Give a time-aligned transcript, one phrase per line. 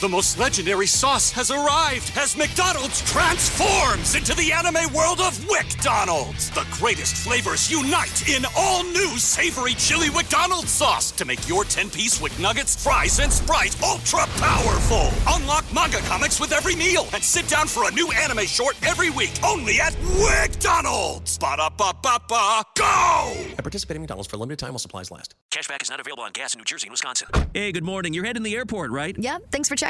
[0.00, 6.50] The most legendary sauce has arrived as McDonald's transforms into the anime world of WickDonald's.
[6.50, 12.20] The greatest flavors unite in all new savory chili McDonald's sauce to make your 10-piece
[12.20, 15.10] Wick Nuggets, fries, and Sprite ultra powerful.
[15.28, 19.10] Unlock manga comics with every meal and sit down for a new anime short every
[19.10, 21.38] week only at WickDonald's.
[21.38, 23.32] Ba-da-ba-ba-ba, go!
[23.56, 25.36] At participating McDonald's for a limited time while supplies last.
[25.52, 27.28] Cashback is not available on gas in New Jersey and Wisconsin.
[27.54, 28.12] Hey, good morning.
[28.12, 29.16] You're heading to the airport, right?
[29.16, 29.83] Yep, thanks for checking.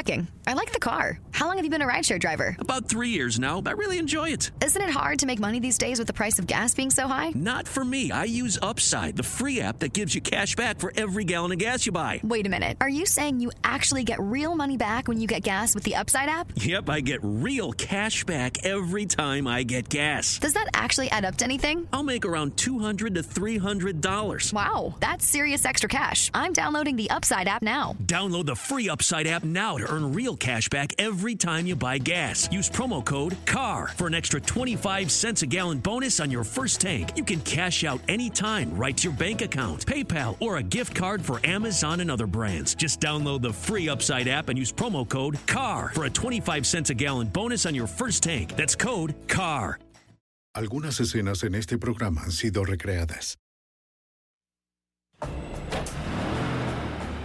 [0.47, 1.19] I like the car.
[1.31, 2.55] How long have you been a rideshare driver?
[2.59, 3.61] About three years now.
[3.61, 4.51] But I really enjoy it.
[4.61, 7.07] Isn't it hard to make money these days with the price of gas being so
[7.07, 7.31] high?
[7.33, 8.11] Not for me.
[8.11, 11.59] I use Upside, the free app that gives you cash back for every gallon of
[11.59, 12.19] gas you buy.
[12.23, 12.77] Wait a minute.
[12.81, 15.95] Are you saying you actually get real money back when you get gas with the
[15.95, 16.51] Upside app?
[16.55, 20.39] Yep, I get real cash back every time I get gas.
[20.39, 21.87] Does that actually add up to anything?
[21.93, 24.53] I'll make around $200 to $300.
[24.53, 26.29] Wow, that's serious extra cash.
[26.33, 27.95] I'm downloading the Upside app now.
[28.03, 32.51] Download the free Upside app now earn real cash back every time you buy gas.
[32.51, 36.81] Use promo code CAR for an extra 25 cents a gallon bonus on your first
[36.81, 37.11] tank.
[37.15, 41.21] You can cash out anytime right to your bank account, PayPal, or a gift card
[41.21, 42.75] for Amazon and other brands.
[42.75, 46.89] Just download the free Upside app and use promo code CAR for a 25 cents
[46.89, 48.55] a gallon bonus on your first tank.
[48.55, 49.79] That's code CAR.
[50.55, 53.37] Algunas escenas en este programa han sido recreadas.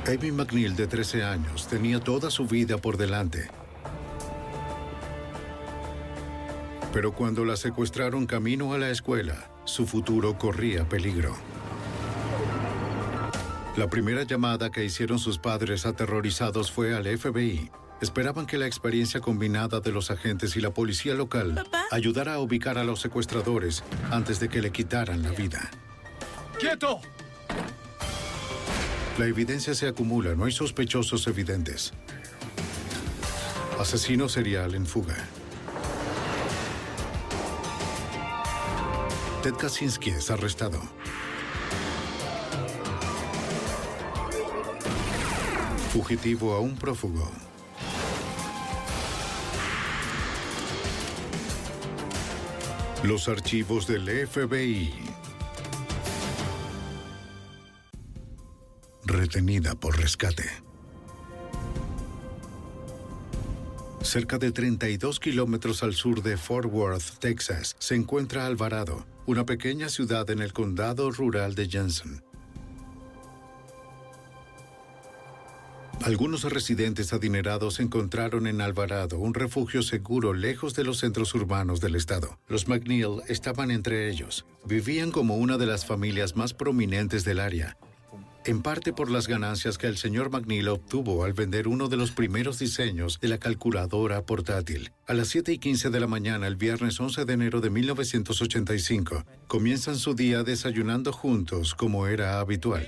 [0.07, 3.49] Amy McNeil, de 13 años, tenía toda su vida por delante.
[6.93, 11.37] Pero cuando la secuestraron camino a la escuela, su futuro corría peligro.
[13.77, 17.71] La primera llamada que hicieron sus padres aterrorizados fue al FBI.
[18.01, 22.79] Esperaban que la experiencia combinada de los agentes y la policía local ayudara a ubicar
[22.79, 25.71] a los secuestradores antes de que le quitaran la vida.
[26.59, 27.01] ¡Quieto!
[29.21, 31.93] La evidencia se acumula, no hay sospechosos evidentes.
[33.79, 35.15] Asesino serial en fuga.
[39.43, 40.81] Ted Kaczynski es arrestado.
[45.93, 47.31] Fugitivo a un prófugo.
[53.03, 55.10] Los archivos del FBI.
[59.31, 60.43] Retenida por rescate.
[64.03, 69.89] Cerca de 32 kilómetros al sur de Fort Worth, Texas, se encuentra Alvarado, una pequeña
[69.89, 72.25] ciudad en el condado rural de Jensen.
[76.03, 81.95] Algunos residentes adinerados encontraron en Alvarado un refugio seguro lejos de los centros urbanos del
[81.95, 82.41] estado.
[82.49, 84.45] Los McNeil estaban entre ellos.
[84.65, 87.77] Vivían como una de las familias más prominentes del área,
[88.45, 92.11] en parte por las ganancias que el señor McNeil obtuvo al vender uno de los
[92.11, 94.93] primeros diseños de la calculadora portátil.
[95.07, 99.25] A las 7 y 15 de la mañana, el viernes 11 de enero de 1985,
[99.47, 102.87] comienzan su día desayunando juntos como era habitual.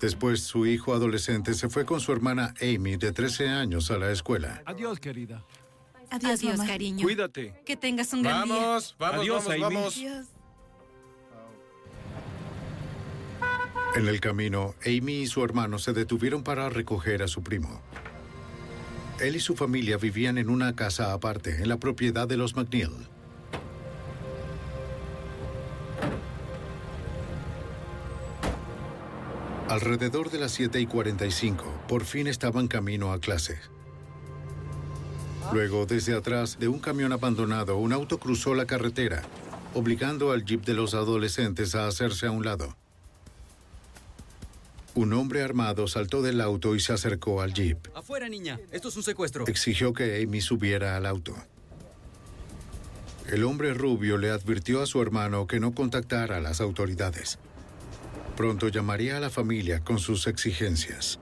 [0.00, 4.10] Después, su hijo adolescente se fue con su hermana Amy, de 13 años, a la
[4.10, 4.62] escuela.
[4.64, 5.44] Adiós, querida.
[6.10, 7.02] Adiós, Adiós, cariño.
[7.02, 7.54] Cuídate.
[7.64, 8.56] Que tengas un gran día.
[8.56, 9.60] Vamos, vamos, Adiós, vamos, Amy.
[9.60, 10.28] vamos.
[13.96, 17.82] En el camino, Amy y su hermano se detuvieron para recoger a su primo.
[19.18, 22.92] Él y su familia vivían en una casa aparte, en la propiedad de los McNeil.
[29.68, 33.58] Alrededor de las 7 y 45, por fin estaban camino a clase.
[35.52, 39.22] Luego, desde atrás de un camión abandonado, un auto cruzó la carretera,
[39.74, 42.79] obligando al jeep de los adolescentes a hacerse a un lado.
[44.94, 47.78] Un hombre armado saltó del auto y se acercó al jeep.
[47.94, 48.58] Afuera, niña.
[48.72, 49.46] Esto es un secuestro.
[49.46, 51.34] Exigió que Amy subiera al auto.
[53.28, 57.38] El hombre rubio le advirtió a su hermano que no contactara a las autoridades.
[58.36, 61.20] Pronto llamaría a la familia con sus exigencias.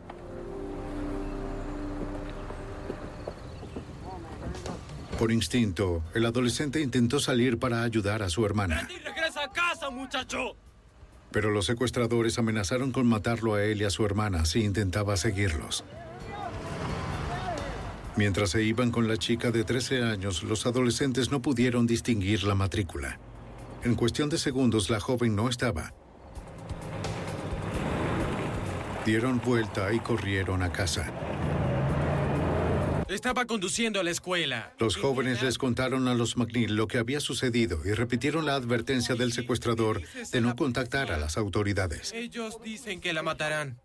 [5.19, 8.89] Por instinto, el adolescente intentó salir para ayudar a su hermana.
[9.05, 10.57] ¡Regresa a casa, muchacho!
[11.31, 15.85] Pero los secuestradores amenazaron con matarlo a él y a su hermana si intentaba seguirlos.
[18.17, 22.57] Mientras se iban con la chica de 13 años, los adolescentes no pudieron distinguir la
[22.57, 23.21] matrícula.
[23.85, 25.95] En cuestión de segundos, la joven no estaba.
[29.07, 31.28] Dieron vuelta y corrieron a casa.
[33.09, 34.75] Estaba conduciendo a la escuela.
[34.79, 39.15] Los jóvenes les contaron a los McNeil lo que había sucedido y repitieron la advertencia
[39.15, 42.13] del secuestrador de no contactar a las autoridades.
[42.13, 43.81] Ellos dicen que la matarán.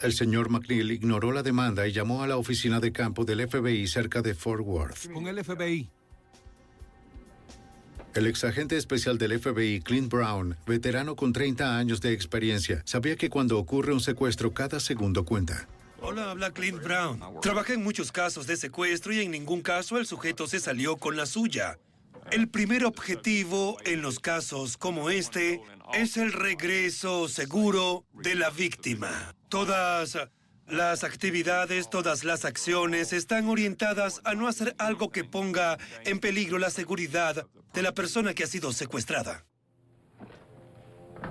[0.00, 3.86] El señor McNeil ignoró la demanda y llamó a la oficina de campo del FBI
[3.86, 5.12] cerca de Fort Worth.
[5.12, 5.90] Con el FBI.
[8.14, 13.28] El exagente especial del FBI, Clint Brown, veterano con 30 años de experiencia, sabía que
[13.28, 15.68] cuando ocurre un secuestro cada segundo cuenta.
[16.00, 17.20] Hola, habla Clint Brown.
[17.42, 21.16] Trabajé en muchos casos de secuestro y en ningún caso el sujeto se salió con
[21.16, 21.78] la suya.
[22.30, 25.60] El primer objetivo en los casos como este
[25.94, 29.34] es el regreso seguro de la víctima.
[29.48, 30.16] Todas
[30.68, 36.58] las actividades, todas las acciones están orientadas a no hacer algo que ponga en peligro
[36.58, 39.46] la seguridad de la persona que ha sido secuestrada.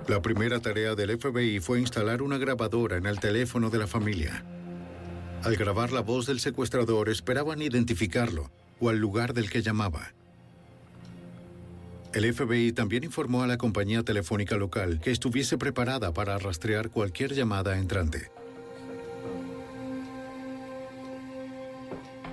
[0.08, 4.44] La primera tarea del FBI fue instalar una grabadora en el teléfono de la familia.
[5.44, 8.50] Al grabar la voz del secuestrador esperaban identificarlo
[8.80, 10.12] o al lugar del que llamaba.
[12.12, 17.34] El FBI también informó a la compañía telefónica local que estuviese preparada para rastrear cualquier
[17.34, 18.30] llamada entrante.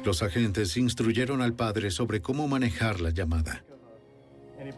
[0.04, 3.64] Los agentes instruyeron al padre sobre cómo manejar la llamada.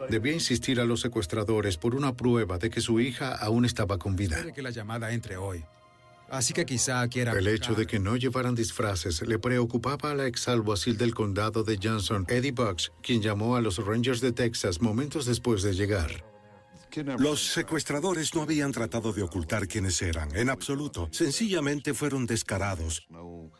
[0.09, 4.15] Debía insistir a los secuestradores por una prueba de que su hija aún estaba con
[4.15, 4.51] vida.
[4.53, 5.63] Que la llamada entre hoy.
[6.29, 7.31] Así que quizá quiera...
[7.33, 11.79] El hecho de que no llevaran disfraces le preocupaba a la exalguacil del condado de
[11.81, 16.25] Johnson, Eddie Bucks, quien llamó a los Rangers de Texas momentos después de llegar.
[17.19, 21.09] Los secuestradores no habían tratado de ocultar quiénes eran, en absoluto.
[21.11, 23.07] Sencillamente fueron descarados,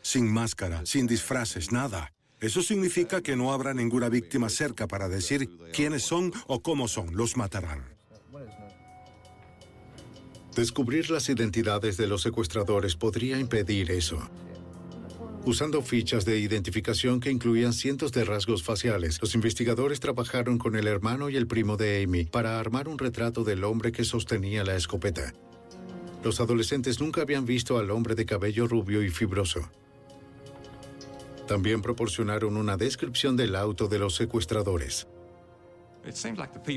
[0.02, 2.12] sin máscara, sin disfraces, nada.
[2.40, 7.14] Eso significa que no habrá ninguna víctima cerca para decir quiénes son o cómo son.
[7.14, 7.97] Los matarán.
[10.58, 14.18] Descubrir las identidades de los secuestradores podría impedir eso.
[15.44, 20.88] Usando fichas de identificación que incluían cientos de rasgos faciales, los investigadores trabajaron con el
[20.88, 24.74] hermano y el primo de Amy para armar un retrato del hombre que sostenía la
[24.74, 25.32] escopeta.
[26.24, 29.70] Los adolescentes nunca habían visto al hombre de cabello rubio y fibroso.
[31.46, 35.06] También proporcionaron una descripción del auto de los secuestradores.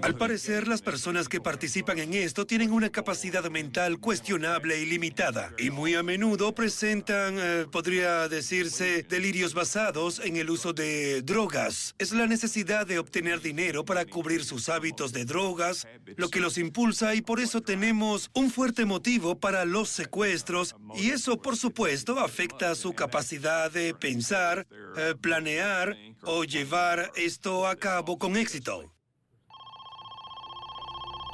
[0.04, 5.54] Al parecer, las personas que participan en esto tienen una capacidad mental cuestionable y limitada,
[5.58, 11.96] y muy a menudo presentan, eh, podría decirse, delirios basados en el uso de drogas.
[11.98, 16.58] Es la necesidad de obtener dinero para cubrir sus hábitos de drogas, lo que los
[16.58, 22.20] impulsa y por eso tenemos un fuerte motivo para los secuestros, y eso, por supuesto,
[22.20, 24.68] afecta a su capacidad de pensar,
[24.98, 28.92] eh, planear o llevar esto a cabo con éxito.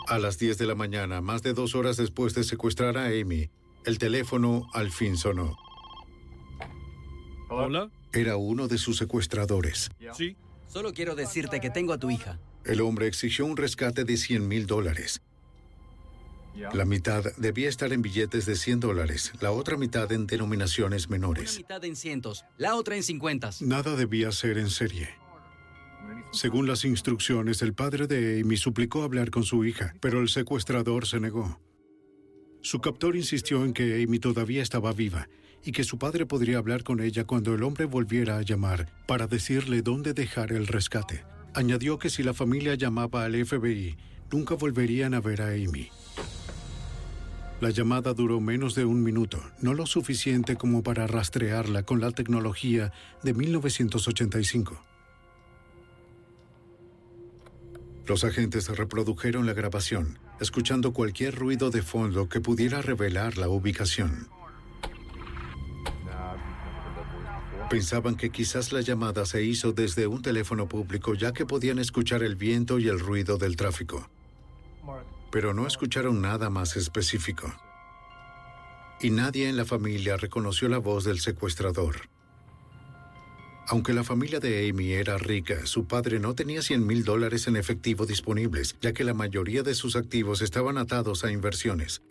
[0.07, 3.50] A las 10 de la mañana, más de dos horas después de secuestrar a Amy,
[3.86, 5.57] el teléfono al fin sonó.
[7.50, 7.89] Hola.
[8.13, 9.89] Era uno de sus secuestradores.
[10.13, 10.38] Sí.
[10.68, 12.39] Solo quiero decirte que tengo a tu hija.
[12.63, 15.21] El hombre exigió un rescate de 100 mil dólares.
[16.74, 21.18] La mitad debía estar en billetes de 100 dólares, la otra mitad en denominaciones Una
[21.18, 21.57] menores.
[21.57, 23.62] mitad en cientos, la otra en cincuentas.
[23.62, 25.09] Nada debía ser en serie.
[26.31, 31.07] Según las instrucciones, el padre de Amy suplicó hablar con su hija, pero el secuestrador
[31.07, 31.59] se negó.
[32.62, 35.29] Su captor insistió en que Amy todavía estaba viva
[35.63, 39.27] y que su padre podría hablar con ella cuando el hombre volviera a llamar para
[39.27, 41.24] decirle dónde dejar el rescate.
[41.53, 43.97] Añadió que si la familia llamaba al FBI,
[44.31, 45.89] nunca volverían a ver a Amy.
[47.59, 52.11] La llamada duró menos de un minuto, no lo suficiente como para rastrearla con la
[52.11, 52.92] tecnología
[53.23, 54.86] de 1985.
[58.07, 64.30] Los agentes reprodujeron la grabación, escuchando cualquier ruido de fondo que pudiera revelar la ubicación.
[67.69, 72.23] Pensaban que quizás la llamada se hizo desde un teléfono público ya que podían escuchar
[72.23, 74.09] el viento y el ruido del tráfico.
[75.30, 77.54] Pero no escucharon nada más específico.
[79.02, 82.07] Y nadie en la familia reconoció la voz del secuestrador.
[83.69, 87.57] Aunque la familia de Amy era rica, su padre no tenía 100 mil dólares en
[87.57, 92.02] efectivo disponibles, ya que la mayoría de sus activos estaban atados a inversiones.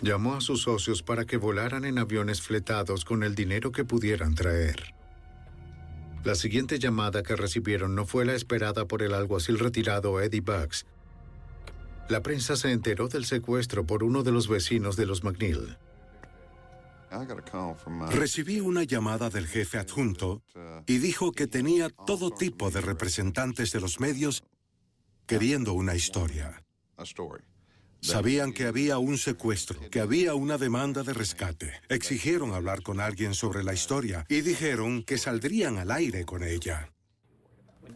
[0.00, 4.36] Llamó a sus socios para que volaran en aviones fletados con el dinero que pudieran
[4.36, 4.94] traer.
[6.22, 10.86] La siguiente llamada que recibieron no fue la esperada por el alguacil retirado Eddie Bucks.
[12.08, 15.76] La prensa se enteró del secuestro por uno de los vecinos de los McNeil.
[18.10, 20.42] Recibí una llamada del jefe adjunto
[20.86, 24.44] y dijo que tenía todo tipo de representantes de los medios
[25.26, 26.62] queriendo una historia.
[28.00, 31.72] Sabían que había un secuestro, que había una demanda de rescate.
[31.88, 36.92] Exigieron hablar con alguien sobre la historia y dijeron que saldrían al aire con ella.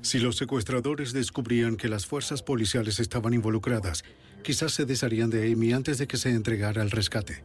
[0.00, 4.04] Si los secuestradores descubrían que las fuerzas policiales estaban involucradas,
[4.42, 7.44] quizás se desharían de Amy antes de que se entregara el rescate.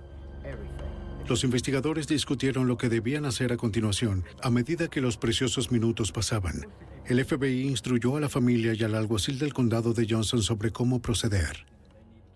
[1.28, 6.12] Los investigadores discutieron lo que debían hacer a continuación a medida que los preciosos minutos
[6.12, 6.68] pasaban.
[7.06, 11.02] El FBI instruyó a la familia y al alguacil del condado de Johnson sobre cómo
[11.02, 11.66] proceder.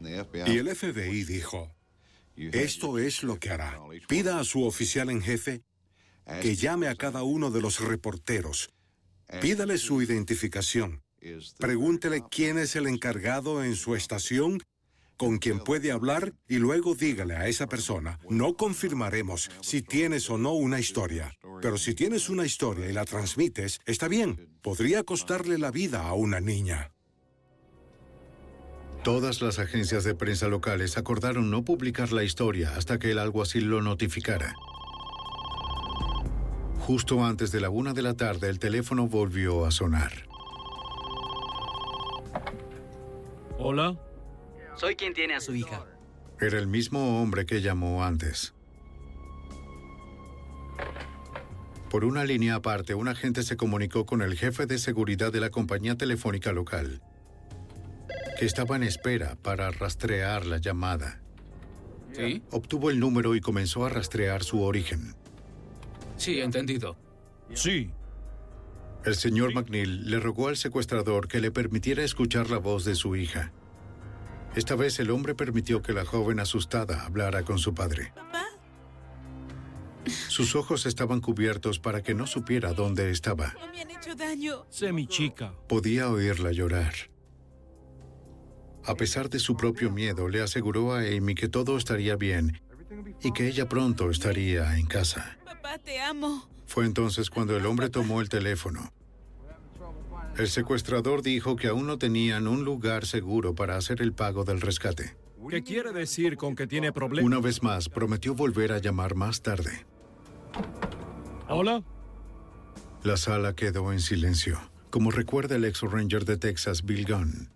[0.01, 1.71] Y el FBI dijo,
[2.35, 3.79] esto es lo que hará.
[4.07, 5.63] Pida a su oficial en jefe
[6.41, 8.73] que llame a cada uno de los reporteros.
[9.39, 11.01] Pídale su identificación.
[11.59, 14.61] Pregúntele quién es el encargado en su estación
[15.21, 20.39] con quien puede hablar y luego dígale a esa persona, no confirmaremos si tienes o
[20.39, 25.59] no una historia, pero si tienes una historia y la transmites, está bien, podría costarle
[25.59, 26.89] la vida a una niña.
[29.03, 33.65] Todas las agencias de prensa locales acordaron no publicar la historia hasta que el alguacil
[33.65, 34.55] lo notificara.
[36.79, 40.13] Justo antes de la una de la tarde, el teléfono volvió a sonar.
[43.59, 43.99] Hola.
[44.81, 45.85] Soy quien tiene a su hija.
[46.39, 48.55] Era el mismo hombre que llamó antes.
[51.91, 55.51] Por una línea aparte, un agente se comunicó con el jefe de seguridad de la
[55.51, 56.99] compañía telefónica local,
[58.39, 61.21] que estaba en espera para rastrear la llamada.
[62.13, 62.41] ¿Sí?
[62.49, 65.13] Obtuvo el número y comenzó a rastrear su origen.
[66.17, 66.97] Sí, entendido.
[67.53, 67.91] Sí.
[69.05, 73.15] El señor McNeil le rogó al secuestrador que le permitiera escuchar la voz de su
[73.15, 73.53] hija.
[74.55, 78.13] Esta vez el hombre permitió que la joven asustada hablara con su padre.
[80.27, 83.53] Sus ojos estaban cubiertos para que no supiera dónde estaba.
[83.59, 84.65] No me han hecho daño.
[84.69, 85.53] Sé mi chica.
[85.67, 86.93] Podía oírla llorar.
[88.83, 92.61] A pesar de su propio miedo, le aseguró a Amy que todo estaría bien
[93.21, 95.37] y que ella pronto estaría en casa.
[95.45, 96.49] Papá, te amo.
[96.65, 98.91] Fue entonces cuando el hombre tomó el teléfono.
[100.37, 104.61] El secuestrador dijo que aún no tenían un lugar seguro para hacer el pago del
[104.61, 105.15] rescate.
[105.49, 107.25] ¿Qué quiere decir con que tiene problemas?
[107.25, 109.85] Una vez más, prometió volver a llamar más tarde.
[111.49, 111.83] ¿Hola?
[113.03, 114.59] La sala quedó en silencio,
[114.89, 117.49] como recuerda el ex ranger de Texas, Bill Gunn.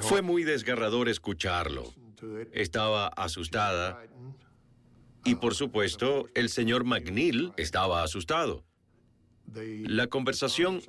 [0.00, 1.92] Fue muy desgarrador escucharlo.
[2.52, 4.02] Estaba asustada.
[5.24, 8.64] Y por supuesto, el señor McNeil estaba asustado.
[9.54, 10.82] La conversación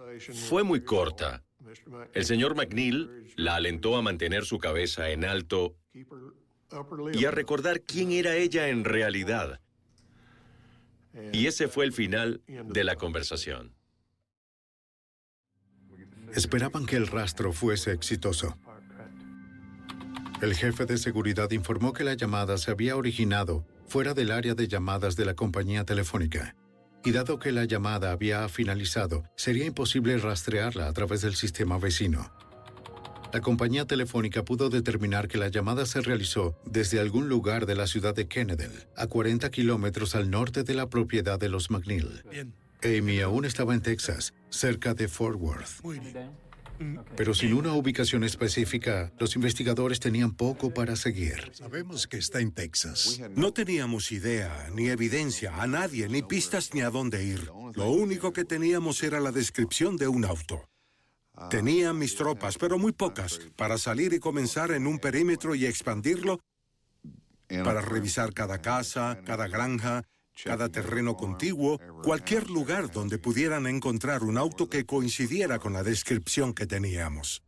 [0.48, 1.44] fue muy corta.
[2.14, 5.76] El señor McNeil la alentó a mantener su cabeza en alto
[7.14, 9.60] y a recordar quién era ella en realidad.
[11.34, 13.74] Y ese fue el final de la conversación.
[16.36, 18.58] Esperaban que el rastro fuese exitoso.
[20.42, 24.68] El jefe de seguridad informó que la llamada se había originado fuera del área de
[24.68, 26.56] llamadas de la compañía telefónica.
[27.04, 32.32] Y dado que la llamada había finalizado, sería imposible rastrearla a través del sistema vecino.
[33.32, 37.86] La compañía telefónica pudo determinar que la llamada se realizó desde algún lugar de la
[37.86, 38.66] ciudad de Kennedy,
[38.96, 42.24] a 40 kilómetros al norte de la propiedad de los McNeil.
[42.84, 45.82] Amy aún estaba en Texas, cerca de Fort Worth.
[47.16, 51.52] Pero sin una ubicación específica, los investigadores tenían poco para seguir.
[51.54, 53.22] Sabemos que está en Texas.
[53.36, 57.52] No teníamos idea, ni evidencia, a nadie, ni pistas ni a dónde ir.
[57.76, 60.70] Lo único que teníamos era la descripción de un auto.
[61.50, 66.40] Tenía mis tropas, pero muy pocas, para salir y comenzar en un perímetro y expandirlo
[67.64, 70.04] para revisar cada casa, cada granja,
[70.44, 76.54] cada terreno contiguo, cualquier lugar donde pudieran encontrar un auto que coincidiera con la descripción
[76.54, 77.44] que teníamos.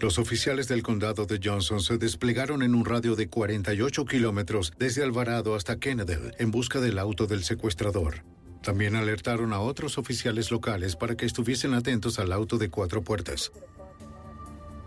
[0.00, 5.02] Los oficiales del condado de Johnson se desplegaron en un radio de 48 kilómetros desde
[5.02, 8.24] Alvarado hasta Kennedy en busca del auto del secuestrador.
[8.62, 13.50] También alertaron a otros oficiales locales para que estuviesen atentos al auto de cuatro puertas.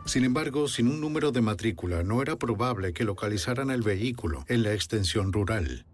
[0.06, 4.64] Sin embargo, sin un número de matrícula, no era probable que localizaran el vehículo en
[4.64, 5.86] la extensión rural.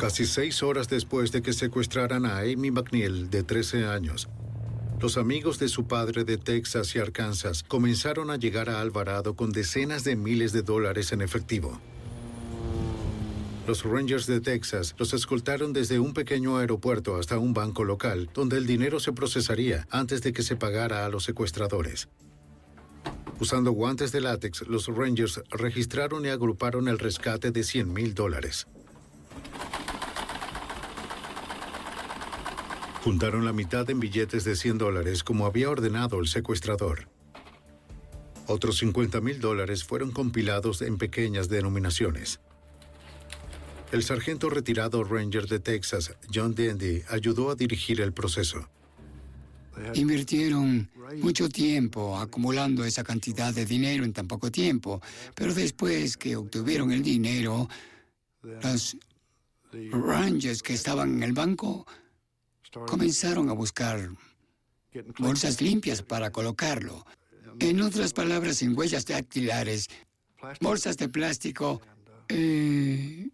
[0.00, 4.30] Casi seis horas después de que secuestraran a Amy McNeil, de 13 años,
[4.98, 9.52] los amigos de su padre de Texas y Arkansas comenzaron a llegar a Alvarado con
[9.52, 11.78] decenas de miles de dólares en efectivo.
[13.66, 18.56] Los Rangers de Texas los escoltaron desde un pequeño aeropuerto hasta un banco local, donde
[18.56, 22.08] el dinero se procesaría antes de que se pagara a los secuestradores.
[23.38, 28.66] Usando guantes de látex, los Rangers registraron y agruparon el rescate de 100 mil dólares.
[33.02, 37.08] Juntaron la mitad en billetes de 100 dólares como había ordenado el secuestrador.
[38.46, 42.40] Otros 50 mil dólares fueron compilados en pequeñas denominaciones.
[43.90, 48.68] El sargento retirado Ranger de Texas, John Dandy, ayudó a dirigir el proceso.
[49.94, 50.90] Invirtieron
[51.22, 55.00] mucho tiempo acumulando esa cantidad de dinero en tan poco tiempo,
[55.34, 57.66] pero después que obtuvieron el dinero,
[58.42, 58.96] los
[59.90, 61.86] Rangers que estaban en el banco
[62.86, 64.10] comenzaron a buscar
[65.18, 67.04] bolsas limpias para colocarlo.
[67.58, 69.88] En otras palabras, sin huellas dactilares,
[70.60, 71.80] bolsas de plástico.
[72.28, 73.28] Eh,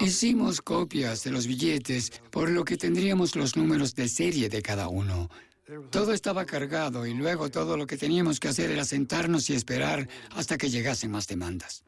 [0.00, 4.88] hicimos copias de los billetes, por lo que tendríamos los números de serie de cada
[4.88, 5.28] uno.
[5.90, 10.08] Todo estaba cargado y luego todo lo que teníamos que hacer era sentarnos y esperar
[10.30, 11.84] hasta que llegasen más demandas.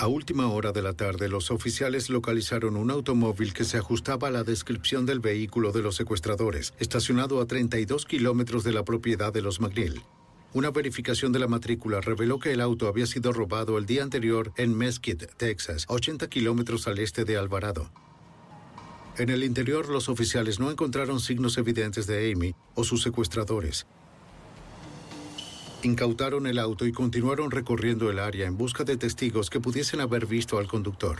[0.00, 4.30] A última hora de la tarde, los oficiales localizaron un automóvil que se ajustaba a
[4.30, 9.42] la descripción del vehículo de los secuestradores, estacionado a 32 kilómetros de la propiedad de
[9.42, 10.00] los McNeil.
[10.54, 14.52] Una verificación de la matrícula reveló que el auto había sido robado el día anterior
[14.56, 17.90] en Mesquite, Texas, 80 kilómetros al este de Alvarado.
[19.16, 23.88] En el interior, los oficiales no encontraron signos evidentes de Amy o sus secuestradores.
[25.82, 30.26] Incautaron el auto y continuaron recorriendo el área en busca de testigos que pudiesen haber
[30.26, 31.18] visto al conductor.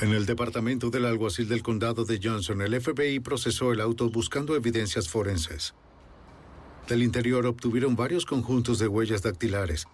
[0.00, 4.54] En el departamento del alguacil del condado de Johnson, el FBI procesó el auto buscando
[4.54, 5.74] evidencias forenses.
[6.86, 9.88] Del interior obtuvieron varios conjuntos de huellas dactilares,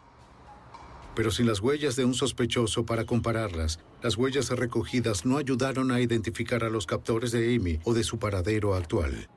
[1.14, 6.00] pero sin las huellas de un sospechoso para compararlas, las huellas recogidas no ayudaron a
[6.00, 9.28] identificar a los captores de Amy o de su paradero actual.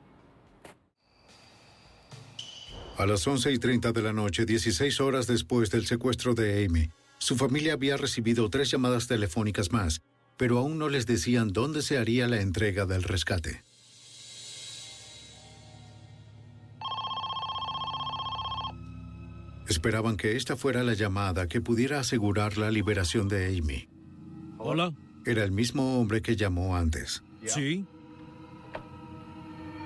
[2.98, 6.88] A las 11 y 30 de la noche, 16 horas después del secuestro de Amy,
[7.18, 10.00] su familia había recibido tres llamadas telefónicas más,
[10.38, 13.62] pero aún no les decían dónde se haría la entrega del rescate.
[19.68, 23.88] Esperaban que esta fuera la llamada que pudiera asegurar la liberación de Amy.
[24.56, 24.94] Hola.
[25.26, 27.22] Era el mismo hombre que llamó antes.
[27.44, 27.84] Sí.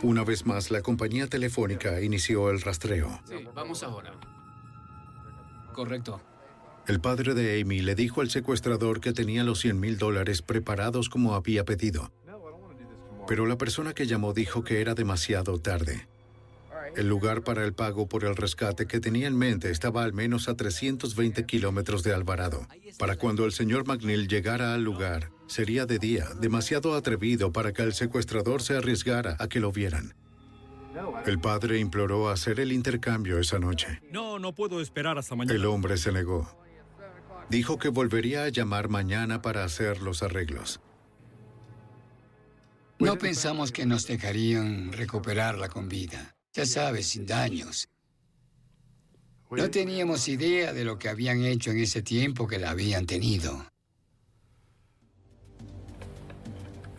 [0.02, 3.20] Una vez más, la compañía telefónica inició el rastreo.
[3.24, 4.12] Sí, vamos ahora.
[5.74, 6.20] Correcto.
[6.86, 11.08] El padre de Amy le dijo al secuestrador que tenía los 100 mil dólares preparados
[11.08, 12.10] como había pedido.
[13.28, 16.08] Pero la persona que llamó dijo que era demasiado tarde.
[16.96, 20.48] El lugar para el pago por el rescate que tenía en mente estaba al menos
[20.48, 22.66] a 320 kilómetros de Alvarado.
[22.98, 27.82] Para cuando el señor McNeil llegara al lugar, sería de día, demasiado atrevido para que
[27.82, 30.14] el secuestrador se arriesgara a que lo vieran.
[31.26, 34.02] El padre imploró hacer el intercambio esa noche.
[34.10, 35.54] No, no puedo esperar hasta mañana.
[35.54, 36.56] El hombre se negó.
[37.48, 40.80] Dijo que volvería a llamar mañana para hacer los arreglos.
[42.98, 46.34] No pensamos que nos dejarían recuperarla con vida.
[46.52, 47.88] Ya sabes, sin daños.
[49.50, 53.66] No teníamos idea de lo que habían hecho en ese tiempo que la habían tenido.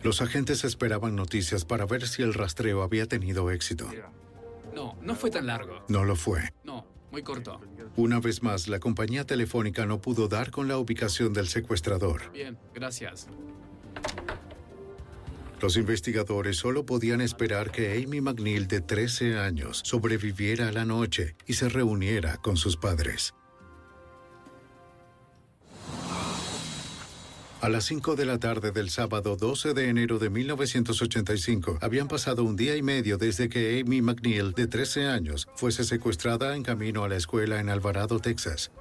[0.02, 3.88] Los agentes esperaban noticias para ver si el rastreo había tenido éxito.
[4.74, 5.84] No, no fue tan largo.
[5.88, 6.52] No lo fue.
[6.64, 7.60] No, muy corto.
[7.96, 12.32] Una vez más, la compañía telefónica no pudo dar con la ubicación del secuestrador.
[12.32, 13.28] Bien, gracias.
[15.62, 21.36] Los investigadores solo podían esperar que Amy McNeil, de 13 años, sobreviviera a la noche
[21.46, 23.32] y se reuniera con sus padres.
[27.60, 32.42] A las 5 de la tarde del sábado 12 de enero de 1985, habían pasado
[32.42, 37.04] un día y medio desde que Amy McNeil, de 13 años, fuese secuestrada en camino
[37.04, 38.72] a la escuela en Alvarado, Texas.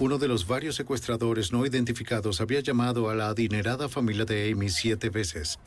[0.00, 4.68] Uno de los varios secuestradores no identificados había llamado a la adinerada familia de Amy
[4.68, 5.60] siete veces.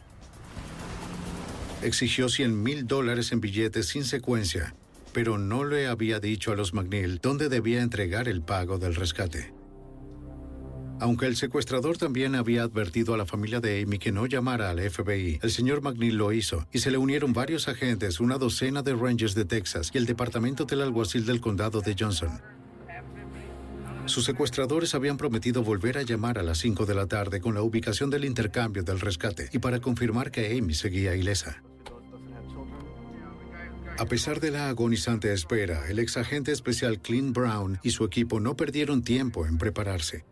[1.81, 4.75] Exigió 100 mil dólares en billetes sin secuencia,
[5.13, 9.53] pero no le había dicho a los McNeil dónde debía entregar el pago del rescate.
[10.99, 14.79] Aunque el secuestrador también había advertido a la familia de Amy que no llamara al
[14.79, 18.93] FBI, el señor McNeil lo hizo y se le unieron varios agentes, una docena de
[18.93, 22.41] Rangers de Texas y el departamento del alguacil del condado de Johnson.
[24.07, 27.61] Sus secuestradores habían prometido volver a llamar a las 5 de la tarde con la
[27.61, 31.61] ubicación del intercambio del rescate y para confirmar que Amy seguía ilesa.
[33.99, 38.39] A pesar de la agonizante espera, el ex agente especial Clint Brown y su equipo
[38.39, 40.23] no perdieron tiempo en prepararse.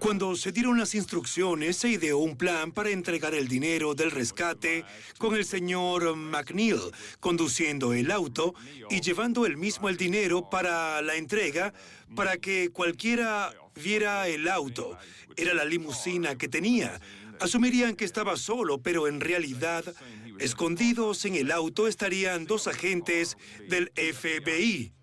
[0.00, 4.82] Cuando se dieron las instrucciones, se ideó un plan para entregar el dinero del rescate
[5.18, 6.80] con el señor McNeil
[7.20, 8.54] conduciendo el auto
[8.88, 11.74] y llevando él mismo el dinero para la entrega
[12.16, 14.96] para que cualquiera viera el auto.
[15.36, 16.98] Era la limusina que tenía.
[17.38, 19.84] asumirían que estaba solo, pero en realidad,
[20.38, 23.36] escondidos en el auto estarían dos agentes
[23.68, 24.94] del FBI.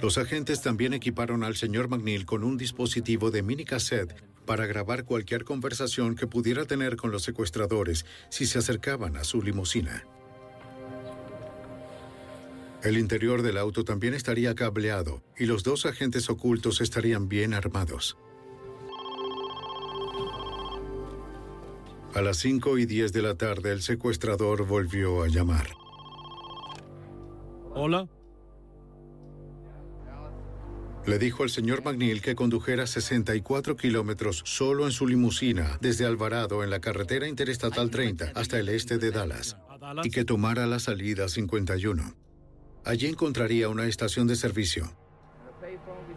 [0.00, 4.14] Los agentes también equiparon al señor McNeil con un dispositivo de mini cassette
[4.46, 9.42] para grabar cualquier conversación que pudiera tener con los secuestradores si se acercaban a su
[9.42, 10.04] limusina.
[12.82, 18.16] El interior del auto también estaría cableado y los dos agentes ocultos estarían bien armados.
[22.14, 25.68] A las 5 y 10 de la tarde el secuestrador volvió a llamar.
[27.74, 28.08] Hola.
[31.08, 36.62] Le dijo al señor McNeil que condujera 64 kilómetros solo en su limusina desde Alvarado
[36.62, 39.56] en la carretera interestatal 30 hasta el este de Dallas
[40.04, 42.14] y que tomara la salida 51.
[42.84, 44.94] Allí encontraría una estación de servicio.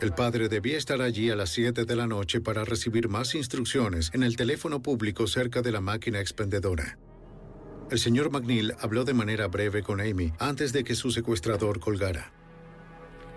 [0.01, 4.12] El padre debía estar allí a las 7 de la noche para recibir más instrucciones
[4.13, 6.99] en el teléfono público cerca de la máquina expendedora.
[7.89, 12.34] El señor McNeil habló de manera breve con Amy antes de que su secuestrador colgara.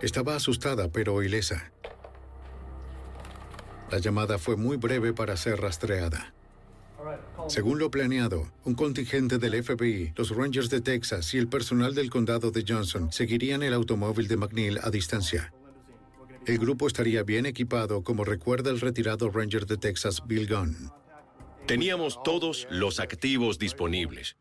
[0.02, 1.72] Estaba asustada pero ilesa.
[3.90, 6.34] La llamada fue muy breve para ser rastreada.
[7.48, 12.10] Según lo planeado, un contingente del FBI, los Rangers de Texas y el personal del
[12.10, 15.52] condado de Johnson seguirían el automóvil de McNeil a distancia.
[16.46, 20.90] El grupo estaría bien equipado, como recuerda el retirado Ranger de Texas, Bill Gunn.
[21.66, 24.36] Teníamos todos los activos disponibles.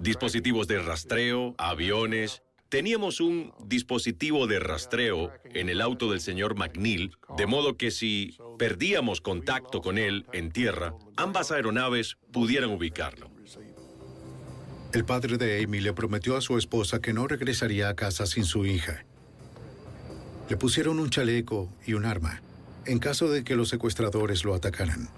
[0.00, 2.42] Dispositivos de rastreo, aviones.
[2.74, 8.36] Teníamos un dispositivo de rastreo en el auto del señor McNeil, de modo que si
[8.58, 13.30] perdíamos contacto con él en tierra, ambas aeronaves pudieran ubicarlo.
[14.92, 18.42] El padre de Amy le prometió a su esposa que no regresaría a casa sin
[18.42, 19.04] su hija.
[20.48, 22.42] Le pusieron un chaleco y un arma,
[22.86, 25.10] en caso de que los secuestradores lo atacaran.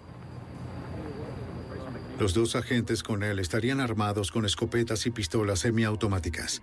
[2.21, 6.61] Los dos agentes con él estarían armados con escopetas y pistolas semiautomáticas.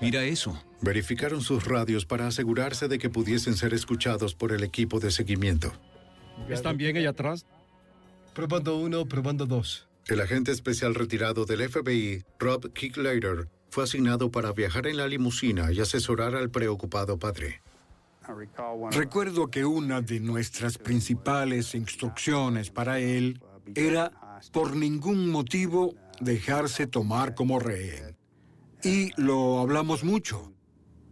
[0.00, 0.62] Mira eso.
[0.82, 5.72] Verificaron sus radios para asegurarse de que pudiesen ser escuchados por el equipo de seguimiento.
[6.48, 7.46] ¿Están bien allá atrás?
[8.34, 9.88] Probando uno, probando dos.
[10.06, 15.72] El agente especial retirado del FBI, Rob Kicklater, fue asignado para viajar en la limusina
[15.72, 17.62] y asesorar al preocupado padre.
[18.90, 23.40] Recuerdo que una de nuestras principales instrucciones para él
[23.74, 24.12] era
[24.52, 28.15] por ningún motivo dejarse tomar como rehén.
[28.82, 30.52] Y lo hablamos mucho.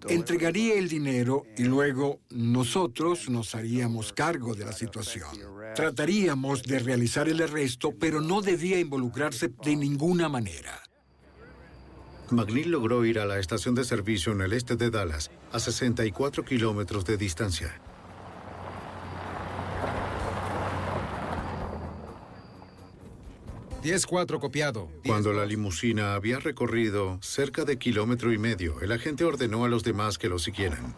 [0.08, 5.28] Entregaría el dinero y luego nosotros nos haríamos cargo de la situación.
[5.74, 10.82] Trataríamos de realizar el arresto, pero no debía involucrarse de ninguna manera.
[12.30, 16.44] McNeil logró ir a la estación de servicio en el este de Dallas, a 64
[16.44, 17.80] kilómetros de distancia.
[23.84, 24.88] ...10-4 copiado.
[25.06, 29.84] Cuando la limusina había recorrido cerca de kilómetro y medio, el agente ordenó a los
[29.84, 30.94] demás que lo siguieran.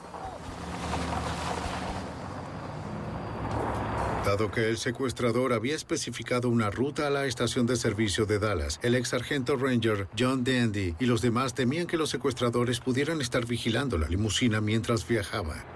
[4.24, 8.78] Dado que el secuestrador había especificado una ruta a la estación de servicio de Dallas,
[8.82, 13.46] el ex sargento Ranger John Dandy y los demás temían que los secuestradores pudieran estar
[13.46, 15.75] vigilando la limusina mientras viajaba.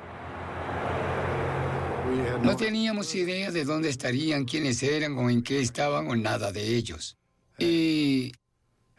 [2.43, 6.75] No teníamos idea de dónde estarían, quiénes eran o en qué estaban o nada de
[6.75, 7.17] ellos.
[7.59, 8.33] Y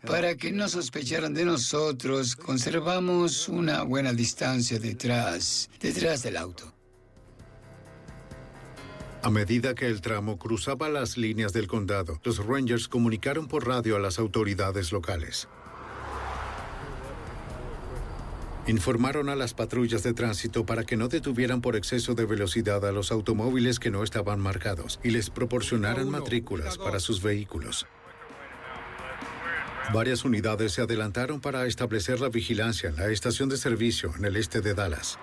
[0.05, 6.71] para que no sospecharan de nosotros, conservamos una buena distancia detrás, detrás del auto.
[9.23, 13.95] A medida que el tramo cruzaba las líneas del condado, los Rangers comunicaron por radio
[13.95, 15.47] a las autoridades locales.
[18.67, 22.91] Informaron a las patrullas de tránsito para que no detuvieran por exceso de velocidad a
[22.91, 27.87] los automóviles que no estaban marcados y les proporcionaran matrículas para sus vehículos.
[29.91, 34.37] Varias unidades se adelantaron para establecer la vigilancia en la estación de servicio en el
[34.37, 35.17] este de Dallas.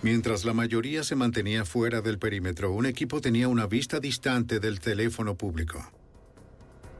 [0.00, 4.78] Mientras la mayoría se mantenía fuera del perímetro, un equipo tenía una vista distante del
[4.78, 5.90] teléfono público.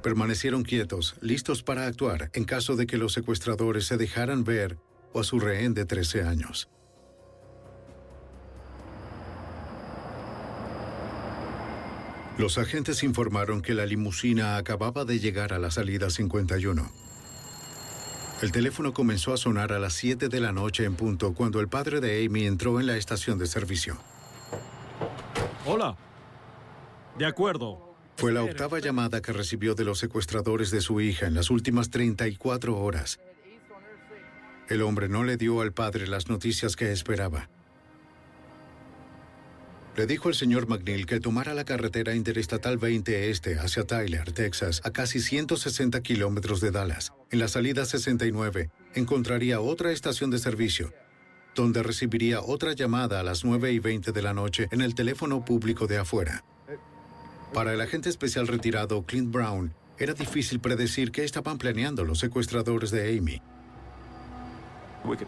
[0.03, 4.79] Permanecieron quietos, listos para actuar en caso de que los secuestradores se dejaran ver
[5.13, 6.69] o a su rehén de 13 años.
[12.39, 16.89] Los agentes informaron que la limusina acababa de llegar a la salida 51.
[18.41, 21.67] El teléfono comenzó a sonar a las 7 de la noche en punto cuando el
[21.67, 23.99] padre de Amy entró en la estación de servicio.
[25.67, 25.97] Hola.
[27.19, 27.88] De acuerdo.
[28.19, 31.89] Fue la octava llamada que recibió de los secuestradores de su hija en las últimas
[31.89, 33.21] 34 horas.
[34.69, 37.49] El hombre no le dio al padre las noticias que esperaba.
[39.97, 44.81] Le dijo el señor McNeil que tomara la carretera interestatal 20 este hacia Tyler, Texas,
[44.83, 47.13] a casi 160 kilómetros de Dallas.
[47.31, 50.93] En la salida 69 encontraría otra estación de servicio,
[51.55, 55.45] donde recibiría otra llamada a las 9 y 20 de la noche en el teléfono
[55.45, 56.45] público de afuera.
[57.53, 62.91] Para el agente especial retirado Clint Brown, era difícil predecir qué estaban planeando los secuestradores
[62.91, 63.43] de Amy.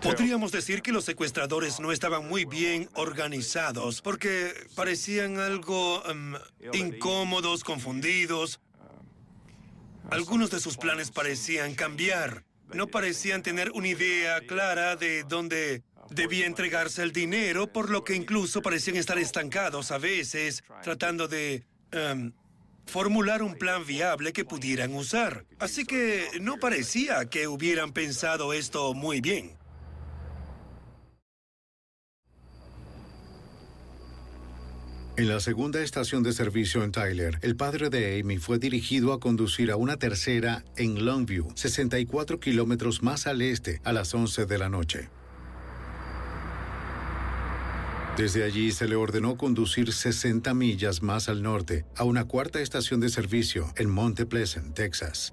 [0.03, 6.35] Podríamos decir que los secuestradores no estaban muy bien organizados porque parecían algo em,
[6.73, 8.61] incómodos, confundidos.
[10.11, 12.45] Algunos de sus planes parecían cambiar.
[12.75, 18.15] No parecían tener una idea clara de dónde debía entregarse el dinero, por lo que
[18.15, 22.33] incluso parecían estar estancados a veces, tratando de em,
[22.87, 25.45] formular un plan viable que pudieran usar.
[25.59, 29.61] Así que no parecía que hubieran pensado esto muy bien.
[35.21, 39.21] En la segunda estación de servicio en Tyler, el padre de Amy fue dirigido a
[39.21, 44.57] conducir a una tercera en Longview, 64 kilómetros más al este, a las 11 de
[44.57, 45.11] la noche.
[48.17, 53.01] Desde allí se le ordenó conducir 60 millas más al norte, a una cuarta estación
[53.01, 55.33] de servicio en Monte Pleasant, Texas.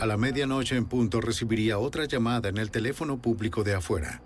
[0.00, 4.20] A la medianoche en punto recibiría otra llamada en el teléfono público de afuera.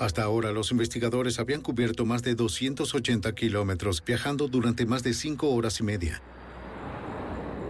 [0.00, 5.50] Hasta ahora, los investigadores habían cubierto más de 280 kilómetros, viajando durante más de cinco
[5.50, 6.20] horas y media.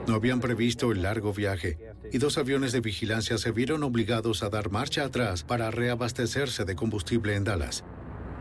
[0.07, 4.49] No habían previsto el largo viaje, y dos aviones de vigilancia se vieron obligados a
[4.49, 7.85] dar marcha atrás para reabastecerse de combustible en Dallas.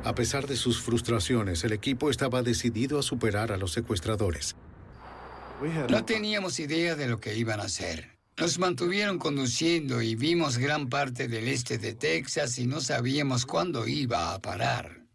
[0.03, 4.55] A pesar de sus frustraciones, el equipo estaba decidido a superar a los secuestradores.
[5.89, 8.17] No teníamos idea de lo que iban a hacer.
[8.37, 13.87] Nos mantuvieron conduciendo y vimos gran parte del este de Texas y no sabíamos cuándo
[13.87, 15.05] iba a parar.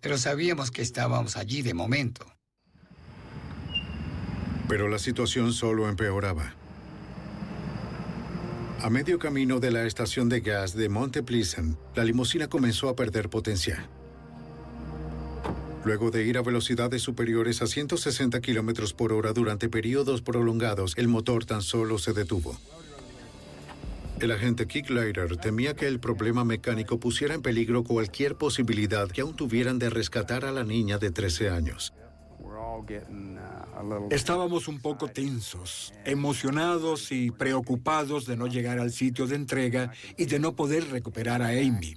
[0.00, 2.24] Pero sabíamos que estábamos allí de momento.
[4.68, 6.54] Pero la situación solo empeoraba.
[8.80, 12.94] A medio camino de la estación de gas de Monte Pleasant, la limusina comenzó a
[12.94, 13.88] perder potencia.
[15.84, 21.08] Luego de ir a velocidades superiores a 160 kilómetros por hora durante periodos prolongados, el
[21.08, 22.56] motor tan solo se detuvo.
[24.20, 29.34] El agente Kicklighter temía que el problema mecánico pusiera en peligro cualquier posibilidad que aún
[29.34, 31.92] tuvieran de rescatar a la niña de 13 años.
[34.10, 40.26] Estábamos un poco tensos, emocionados y preocupados de no llegar al sitio de entrega y
[40.26, 41.96] de no poder recuperar a Amy.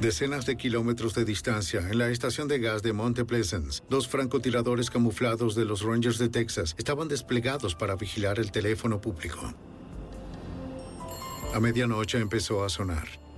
[0.00, 4.88] Decenas de kilómetros de distancia, en la estación de gas de Monte Pleasant, dos francotiradores
[4.88, 9.54] camuflados de los Rangers de Texas estaban desplegados para vigilar el teléfono público.
[11.52, 13.29] A medianoche empezó a sonar.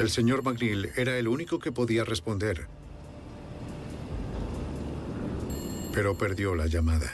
[0.00, 2.66] El señor McNeil era el único que podía responder,
[5.92, 7.12] pero perdió la llamada.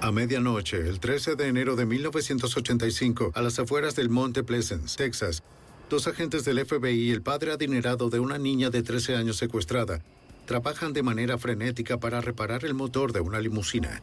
[0.00, 5.42] A medianoche, el 13 de enero de 1985, a las afueras del Monte Pleasant, Texas,
[5.90, 10.02] dos agentes del FBI y el padre adinerado de una niña de 13 años secuestrada
[10.46, 14.00] trabajan de manera frenética para reparar el motor de una limusina.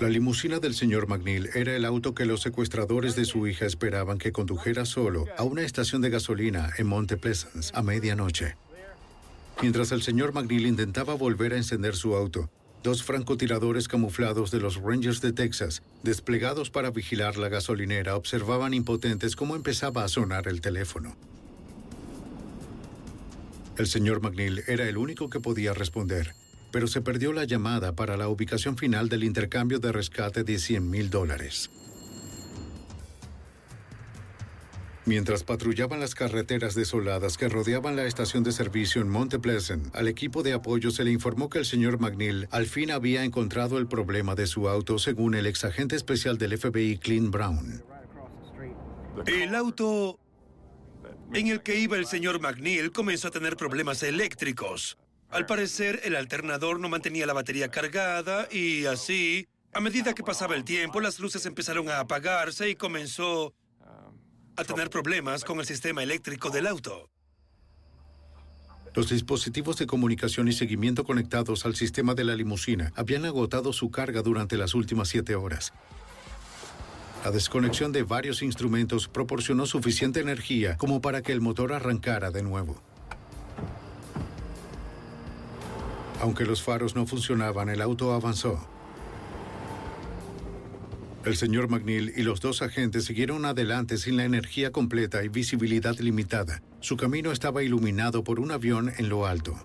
[0.00, 4.18] La limusina del señor McNeil era el auto que los secuestradores de su hija esperaban
[4.18, 8.54] que condujera solo a una estación de gasolina en Monte Pleasant a medianoche.
[9.60, 12.48] Mientras el señor McNeil intentaba volver a encender su auto,
[12.82, 19.34] Dos francotiradores camuflados de los Rangers de Texas, desplegados para vigilar la gasolinera, observaban impotentes
[19.34, 21.16] cómo empezaba a sonar el teléfono.
[23.76, 26.34] El señor McNeil era el único que podía responder,
[26.70, 30.90] pero se perdió la llamada para la ubicación final del intercambio de rescate de 100
[30.90, 31.70] mil dólares.
[35.08, 40.06] Mientras patrullaban las carreteras desoladas que rodeaban la estación de servicio en Monte Pleasant, al
[40.06, 43.88] equipo de apoyo se le informó que el señor McNeil al fin había encontrado el
[43.88, 47.82] problema de su auto, según el exagente especial del FBI Clint Brown.
[49.26, 50.18] El auto
[51.32, 54.98] en el que iba el señor McNeil comenzó a tener problemas eléctricos.
[55.30, 60.54] Al parecer, el alternador no mantenía la batería cargada y así, a medida que pasaba
[60.54, 63.52] el tiempo, las luces empezaron a apagarse y comenzó
[64.56, 67.10] a tener problemas con el sistema eléctrico del auto.
[68.94, 73.90] Los dispositivos de comunicación y seguimiento conectados al sistema de la limusina habían agotado su
[73.90, 75.72] carga durante las últimas siete horas.
[77.22, 82.42] La desconexión de varios instrumentos proporcionó suficiente energía como para que el motor arrancara de
[82.42, 82.82] nuevo.
[86.20, 88.58] Aunque los faros no funcionaban, el auto avanzó.
[91.24, 95.96] El señor McNeil y los dos agentes siguieron adelante sin la energía completa y visibilidad
[95.98, 96.62] limitada.
[96.80, 99.56] Su camino estaba iluminado por un avión en lo alto.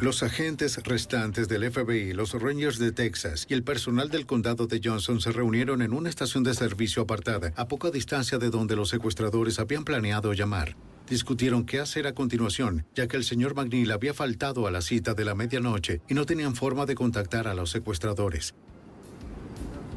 [0.00, 4.80] Los agentes restantes del FBI, los Rangers de Texas y el personal del condado de
[4.82, 8.88] Johnson se reunieron en una estación de servicio apartada, a poca distancia de donde los
[8.88, 10.74] secuestradores habían planeado llamar.
[11.10, 15.12] Discutieron qué hacer a continuación, ya que el señor McNeil había faltado a la cita
[15.12, 18.54] de la medianoche y no tenían forma de contactar a los secuestradores.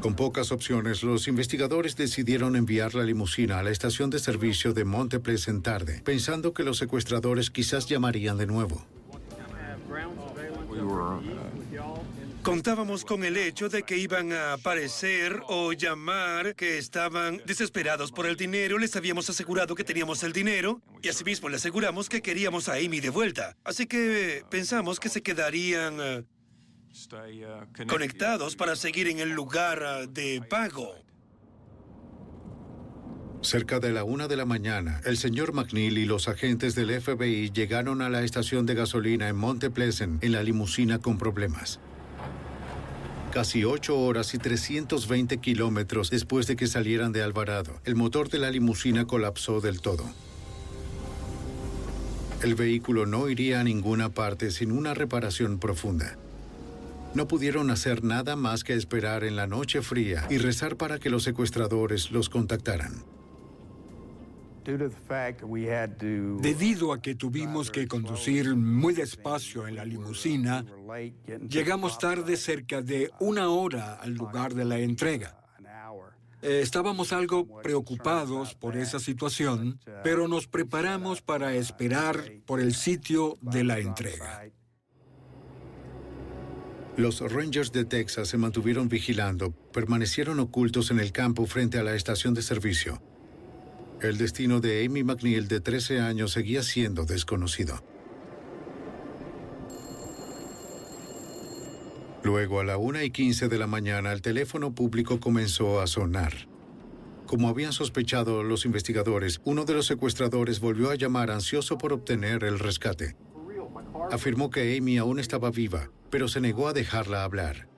[0.00, 4.84] Con pocas opciones, los investigadores decidieron enviar la limusina a la estación de servicio de
[4.84, 8.84] Monte Pleasant tarde, pensando que los secuestradores quizás llamarían de nuevo.
[12.44, 18.26] Contábamos con el hecho de que iban a aparecer o llamar, que estaban desesperados por
[18.26, 18.76] el dinero.
[18.76, 23.00] Les habíamos asegurado que teníamos el dinero y asimismo le aseguramos que queríamos a Amy
[23.00, 23.56] de vuelta.
[23.64, 26.24] Así que pensamos que se quedarían eh,
[27.88, 30.94] conectados para seguir en el lugar eh, de pago.
[33.40, 37.52] Cerca de la una de la mañana, el señor McNeil y los agentes del FBI
[37.52, 41.80] llegaron a la estación de gasolina en Monte Pleasant en la limusina con problemas.
[43.34, 48.38] Casi ocho horas y 320 kilómetros después de que salieran de Alvarado, el motor de
[48.38, 50.04] la limusina colapsó del todo.
[52.44, 56.16] El vehículo no iría a ninguna parte sin una reparación profunda.
[57.14, 61.10] No pudieron hacer nada más que esperar en la noche fría y rezar para que
[61.10, 63.02] los secuestradores los contactaran.
[66.40, 70.64] Debido a que tuvimos que conducir muy despacio en la limusina,
[71.48, 75.36] llegamos tarde cerca de una hora al lugar de la entrega.
[76.40, 83.38] Eh, estábamos algo preocupados por esa situación, pero nos preparamos para esperar por el sitio
[83.40, 84.44] de la entrega.
[86.96, 91.94] Los Rangers de Texas se mantuvieron vigilando, permanecieron ocultos en el campo frente a la
[91.94, 93.02] estación de servicio.
[94.04, 97.82] El destino de Amy McNeil de 13 años seguía siendo desconocido.
[102.22, 106.34] Luego, a la una y 15 de la mañana, el teléfono público comenzó a sonar.
[107.24, 112.44] Como habían sospechado los investigadores, uno de los secuestradores volvió a llamar ansioso por obtener
[112.44, 113.16] el rescate.
[114.12, 117.73] Afirmó que Amy aún estaba viva, pero se negó a dejarla hablar.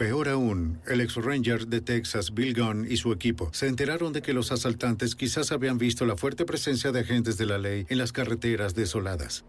[0.00, 4.22] Peor aún, el ex ranger de Texas, Bill Gunn, y su equipo se enteraron de
[4.22, 7.98] que los asaltantes quizás habían visto la fuerte presencia de agentes de la ley en
[7.98, 9.44] las carreteras desoladas.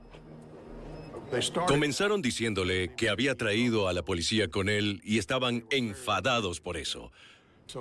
[1.68, 7.14] Comenzaron diciéndole que había traído a la policía con él y estaban enfadados por eso.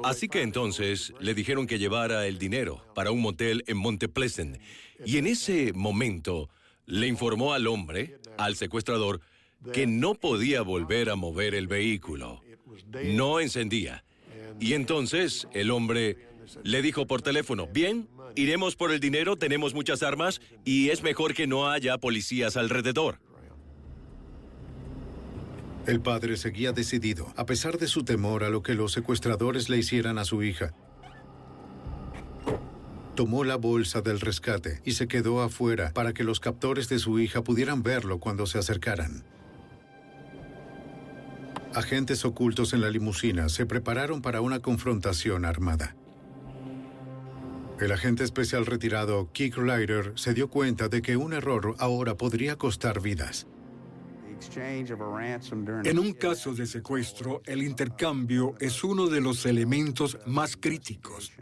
[0.05, 4.59] Así que entonces le dijeron que llevara el dinero para un motel en Monte Pleasant.
[5.05, 6.49] Y en ese momento
[6.87, 9.21] le informó al hombre, al secuestrador,
[9.73, 12.45] que no podía volver a mover el vehículo
[13.05, 14.05] no encendía.
[14.59, 16.19] Y entonces el hombre
[16.63, 21.35] le dijo por teléfono, bien, iremos por el dinero, tenemos muchas armas y es mejor
[21.35, 23.19] que no haya policías alrededor.
[25.87, 29.79] El padre seguía decidido, a pesar de su temor a lo que los secuestradores le
[29.79, 30.75] hicieran a su hija.
[33.15, 37.19] Tomó la bolsa del rescate y se quedó afuera para que los captores de su
[37.19, 39.25] hija pudieran verlo cuando se acercaran.
[41.75, 45.95] Agentes ocultos en la limusina se prepararon para una confrontación armada.
[47.79, 52.57] El agente especial retirado, Kick Ryder, se dio cuenta de que un error ahora podría
[52.57, 53.47] costar vidas.
[55.85, 61.33] En un caso de secuestro, el intercambio es uno de los elementos más críticos.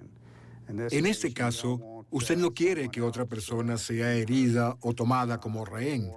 [0.68, 6.10] En este caso, usted no quiere que otra persona sea herida o tomada como rehén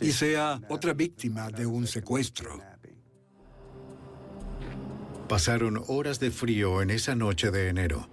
[0.00, 2.60] y sea otra víctima de un secuestro.
[5.28, 8.08] Pasaron horas de frío en esa noche de enero.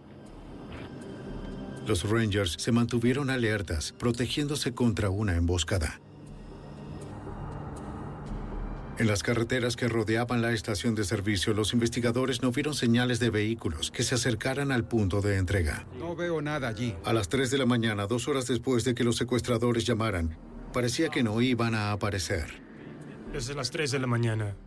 [1.87, 5.99] Los Rangers se mantuvieron alertas, protegiéndose contra una emboscada.
[8.97, 13.29] En las carreteras que rodeaban la estación de servicio, los investigadores no vieron señales de
[13.29, 15.85] vehículos que se acercaran al punto de entrega.
[15.99, 16.95] No veo nada allí.
[17.03, 20.37] A las 3 de la mañana, dos horas después de que los secuestradores llamaran,
[20.75, 22.47] parecía que no iban a aparecer.
[23.31, 24.57] Desde las 3 de la mañana.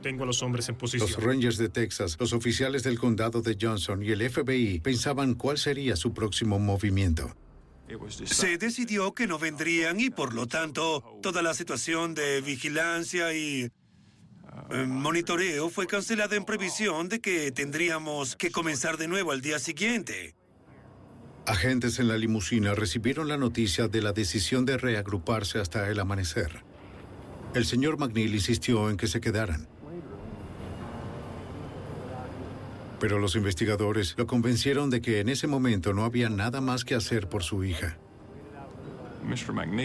[0.00, 1.10] Tengo a los hombres en posición.
[1.10, 5.58] Los Rangers de Texas, los oficiales del condado de Johnson y el FBI pensaban cuál
[5.58, 7.36] sería su próximo movimiento.
[8.24, 13.70] Se decidió que no vendrían y por lo tanto toda la situación de vigilancia y
[14.70, 19.58] eh, monitoreo fue cancelada en previsión de que tendríamos que comenzar de nuevo al día
[19.58, 20.34] siguiente.
[21.50, 26.62] Agentes en la limusina recibieron la noticia de la decisión de reagruparse hasta el amanecer.
[27.54, 29.66] El señor McNeil insistió en que se quedaran.
[33.00, 36.94] Pero los investigadores lo convencieron de que en ese momento no había nada más que
[36.94, 37.98] hacer por su hija.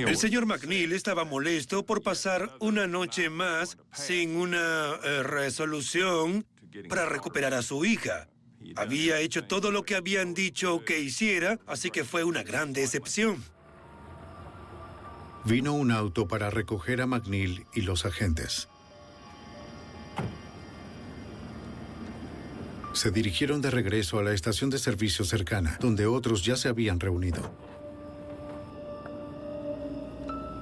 [0.08, 6.46] El señor McNeil estaba molesto por pasar una noche más sin una eh, resolución
[6.88, 8.28] para recuperar a su hija.
[8.76, 13.44] Había hecho todo lo que habían dicho que hiciera, así que fue una gran decepción.
[15.44, 18.68] Vino un auto para recoger a McNeil y los agentes.
[22.94, 27.00] Se dirigieron de regreso a la estación de servicio cercana, donde otros ya se habían
[27.00, 27.52] reunido.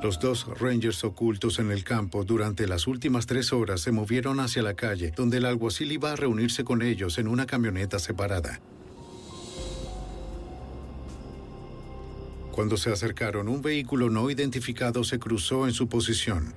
[0.04, 4.62] Los dos Rangers ocultos en el campo durante las últimas tres horas se movieron hacia
[4.62, 8.60] la calle, donde el alguacil iba a reunirse con ellos en una camioneta separada.
[12.52, 16.54] Cuando se acercaron, un vehículo no identificado se cruzó en su posición.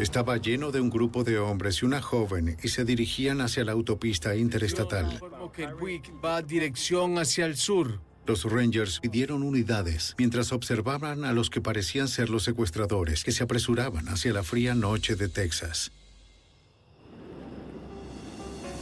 [0.00, 3.70] Estaba lleno de un grupo de hombres y una joven y se dirigían hacia la
[3.70, 5.20] autopista interestatal.
[5.52, 8.00] que el Buick va dirección hacia el sur.
[8.26, 13.44] Los Rangers pidieron unidades mientras observaban a los que parecían ser los secuestradores que se
[13.44, 15.92] apresuraban hacia la fría noche de Texas.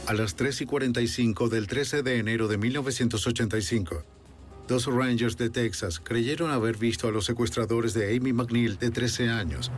[0.07, 4.03] A las 3 y 45 del 13 de enero de 1985,
[4.67, 9.29] dos Rangers de Texas creyeron haber visto a los secuestradores de Amy McNeil de 13
[9.29, 9.71] años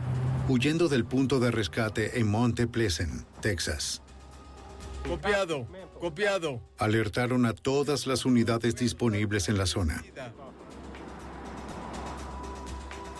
[0.48, 4.00] huyendo del punto de rescate en Monte Pleasant, Texas.
[5.06, 5.66] Copiado,
[5.98, 6.60] copiado.
[6.78, 10.04] Alertaron a todas las unidades disponibles en la zona.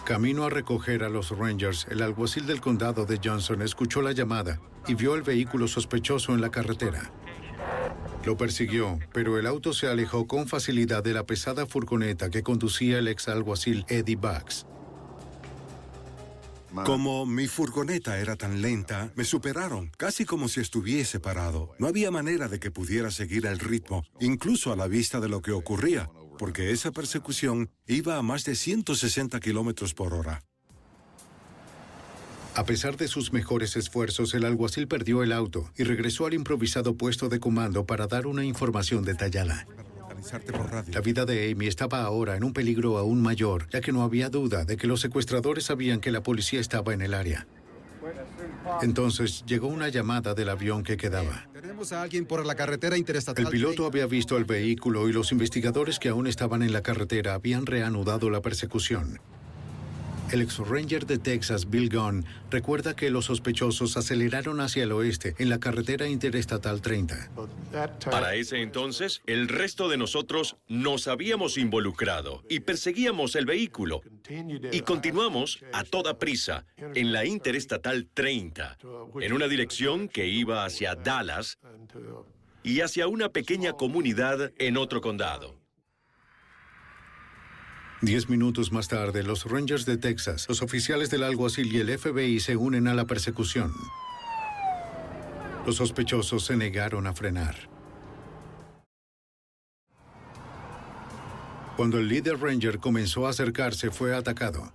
[0.04, 4.60] Camino a recoger a los Rangers, el alguacil del condado de Johnson escuchó la llamada
[4.86, 7.10] y vio el vehículo sospechoso en la carretera.
[8.24, 12.98] Lo persiguió, pero el auto se alejó con facilidad de la pesada furgoneta que conducía
[12.98, 14.66] el ex alguacil Eddie Bucks.
[16.84, 21.72] Como mi furgoneta era tan lenta, me superaron, casi como si estuviese parado.
[21.78, 25.42] No había manera de que pudiera seguir el ritmo, incluso a la vista de lo
[25.42, 30.42] que ocurría, porque esa persecución iba a más de 160 kilómetros por hora.
[32.54, 36.96] A pesar de sus mejores esfuerzos, el alguacil perdió el auto y regresó al improvisado
[36.96, 39.66] puesto de comando para dar una información detallada.
[40.92, 44.28] La vida de Amy estaba ahora en un peligro aún mayor, ya que no había
[44.28, 47.46] duda de que los secuestradores sabían que la policía estaba en el área.
[48.82, 51.48] Entonces llegó una llamada del avión que quedaba.
[51.52, 53.44] Tenemos a alguien por la carretera interestatal.
[53.44, 57.34] El piloto había visto el vehículo y los investigadores que aún estaban en la carretera
[57.34, 59.20] habían reanudado la persecución.
[60.32, 65.36] El ex ranger de Texas, Bill Gunn, recuerda que los sospechosos aceleraron hacia el oeste
[65.38, 67.30] en la carretera interestatal 30.
[68.10, 74.02] Para ese entonces, el resto de nosotros nos habíamos involucrado y perseguíamos el vehículo.
[74.72, 78.78] Y continuamos a toda prisa en la interestatal 30,
[79.20, 81.58] en una dirección que iba hacia Dallas
[82.64, 85.55] y hacia una pequeña comunidad en otro condado.
[88.02, 92.40] Diez minutos más tarde, los Rangers de Texas, los oficiales del alguacil y el FBI
[92.40, 93.72] se unen a la persecución.
[95.64, 97.70] Los sospechosos se negaron a frenar.
[101.78, 104.70] Cuando el líder Ranger comenzó a acercarse, fue atacado.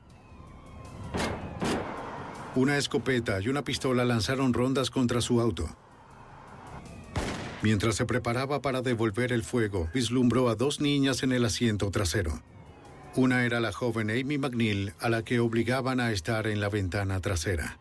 [2.56, 5.70] Una escopeta y una pistola lanzaron rondas contra su auto.
[7.62, 12.42] Mientras se preparaba para devolver el fuego, vislumbró a dos niñas en el asiento trasero.
[13.16, 17.20] Una era la joven Amy McNeil, a la que obligaban a estar en la ventana
[17.20, 17.78] trasera.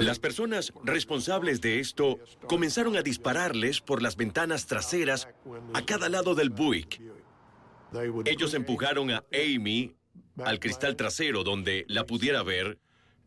[0.00, 5.28] Las personas responsables de esto comenzaron a dispararles por las ventanas traseras
[5.74, 7.02] a cada lado del Buick.
[8.24, 9.94] Ellos empujaron a Amy
[10.44, 12.78] al cristal trasero donde la pudiera ver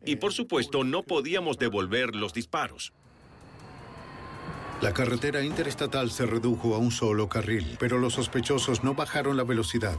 [0.04, 2.92] y por supuesto no podíamos devolver los disparos.
[4.80, 9.44] La carretera interestatal se redujo a un solo carril, pero los sospechosos no bajaron la
[9.44, 9.98] velocidad.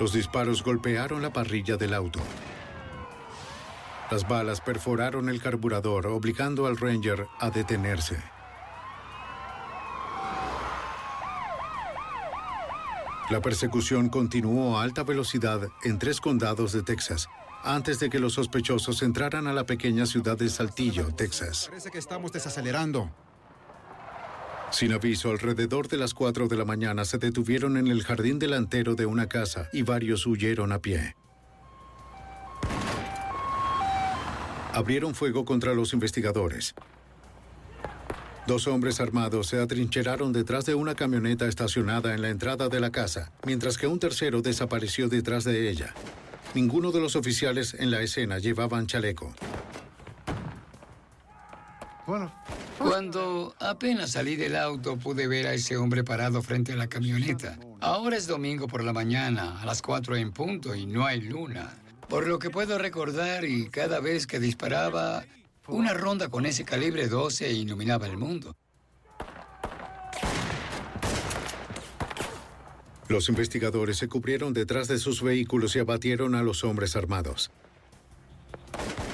[0.00, 2.20] Los disparos golpearon la parrilla del auto.
[4.10, 8.16] Las balas perforaron el carburador, obligando al Ranger a detenerse.
[13.28, 17.28] La persecución continuó a alta velocidad en tres condados de Texas,
[17.62, 21.66] antes de que los sospechosos entraran a la pequeña ciudad de Saltillo, Texas.
[21.68, 23.10] Parece que estamos desacelerando.
[24.70, 28.94] Sin aviso, alrededor de las 4 de la mañana se detuvieron en el jardín delantero
[28.94, 31.16] de una casa y varios huyeron a pie.
[34.72, 36.74] Abrieron fuego contra los investigadores.
[38.46, 42.90] Dos hombres armados se atrincheraron detrás de una camioneta estacionada en la entrada de la
[42.90, 45.94] casa, mientras que un tercero desapareció detrás de ella.
[46.54, 49.34] Ninguno de los oficiales en la escena llevaban chaleco.
[52.80, 57.58] Cuando apenas salí del auto pude ver a ese hombre parado frente a la camioneta.
[57.78, 61.74] Ahora es domingo por la mañana, a las 4 en punto, y no hay luna.
[62.08, 65.24] Por lo que puedo recordar, y cada vez que disparaba,
[65.68, 68.56] una ronda con ese calibre 12 iluminaba el mundo.
[73.08, 77.50] Los investigadores se cubrieron detrás de sus vehículos y abatieron a los hombres armados.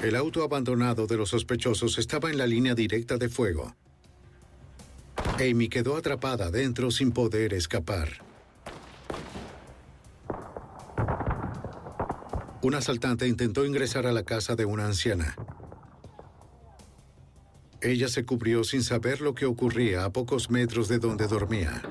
[0.03, 3.75] El auto abandonado de los sospechosos estaba en la línea directa de fuego.
[5.39, 8.09] Amy quedó atrapada dentro sin poder escapar.
[12.61, 15.35] Un asaltante intentó ingresar a la casa de una anciana.
[17.81, 21.81] Ella se cubrió sin saber lo que ocurría a pocos metros de donde dormía.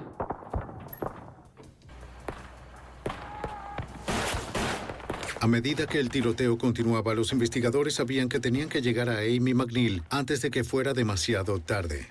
[5.47, 9.55] A medida que el tiroteo continuaba, los investigadores sabían que tenían que llegar a Amy
[9.55, 12.09] McNeil antes de que fuera demasiado tarde.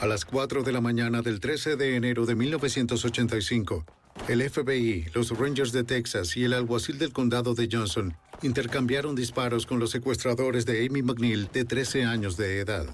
[0.00, 3.84] A las 4 de la mañana del 13 de enero de 1985,
[4.28, 9.66] el FBI, los Rangers de Texas y el alguacil del condado de Johnson intercambiaron disparos
[9.66, 12.86] con los secuestradores de Amy McNeil de 13 años de edad.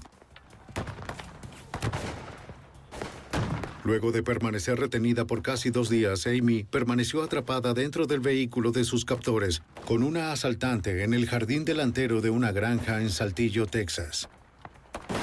[3.85, 8.83] Luego de permanecer retenida por casi dos días, Amy permaneció atrapada dentro del vehículo de
[8.83, 14.27] sus captores con una asaltante en el jardín delantero de una granja en Saltillo, Texas.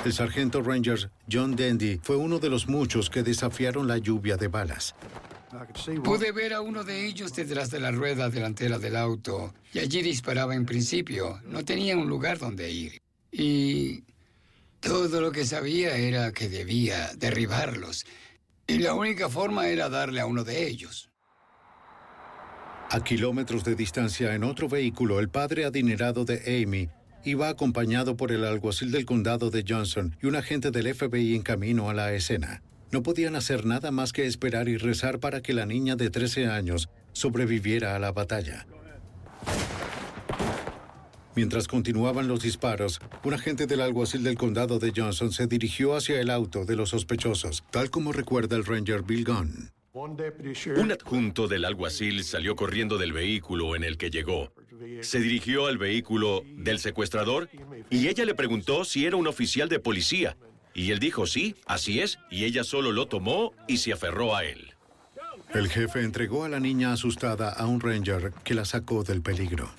[0.05, 4.47] El sargento Rangers John Dandy fue uno de los muchos que desafiaron la lluvia de
[4.47, 4.95] balas.
[6.05, 10.03] Pude ver a uno de ellos detrás de la rueda delantera del auto y allí
[10.03, 11.41] disparaba en principio.
[11.47, 13.03] No tenía un lugar donde ir.
[13.33, 14.05] Y
[14.79, 18.07] todo lo que sabía era que debía derribarlos.
[18.67, 21.11] Y la única forma era darle a uno de ellos.
[22.91, 26.91] A kilómetros de distancia en otro vehículo, el padre adinerado de Amy
[27.25, 31.43] iba acompañado por el alguacil del condado de Johnson y un agente del FBI en
[31.43, 32.63] camino a la escena.
[32.91, 36.49] No podían hacer nada más que esperar y rezar para que la niña de 13
[36.49, 38.67] años sobreviviera a la batalla.
[41.35, 46.21] Mientras continuaban los disparos, un agente del alguacil del condado de Johnson se dirigió hacia
[46.21, 49.71] el auto de los sospechosos, tal como recuerda el ranger Bill Gunn.
[49.95, 54.53] Un adjunto del alguacil salió corriendo del vehículo en el que llegó.
[55.03, 57.49] Se dirigió al vehículo del secuestrador
[57.91, 60.37] y ella le preguntó si era un oficial de policía.
[60.75, 64.45] Y él dijo sí, así es, y ella solo lo tomó y se aferró a
[64.45, 64.75] él.
[65.53, 69.71] El jefe entregó a la niña asustada a un ranger que la sacó del peligro.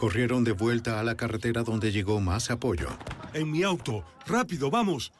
[0.00, 2.88] Corrieron de vuelta a la carretera donde llegó más apoyo.
[3.34, 4.02] En mi auto.
[4.26, 5.12] Rápido, vamos.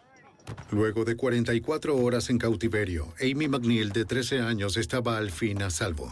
[0.70, 5.68] Luego de 44 horas en cautiverio, Amy McNeil, de 13 años, estaba al fin a
[5.68, 6.10] salvo.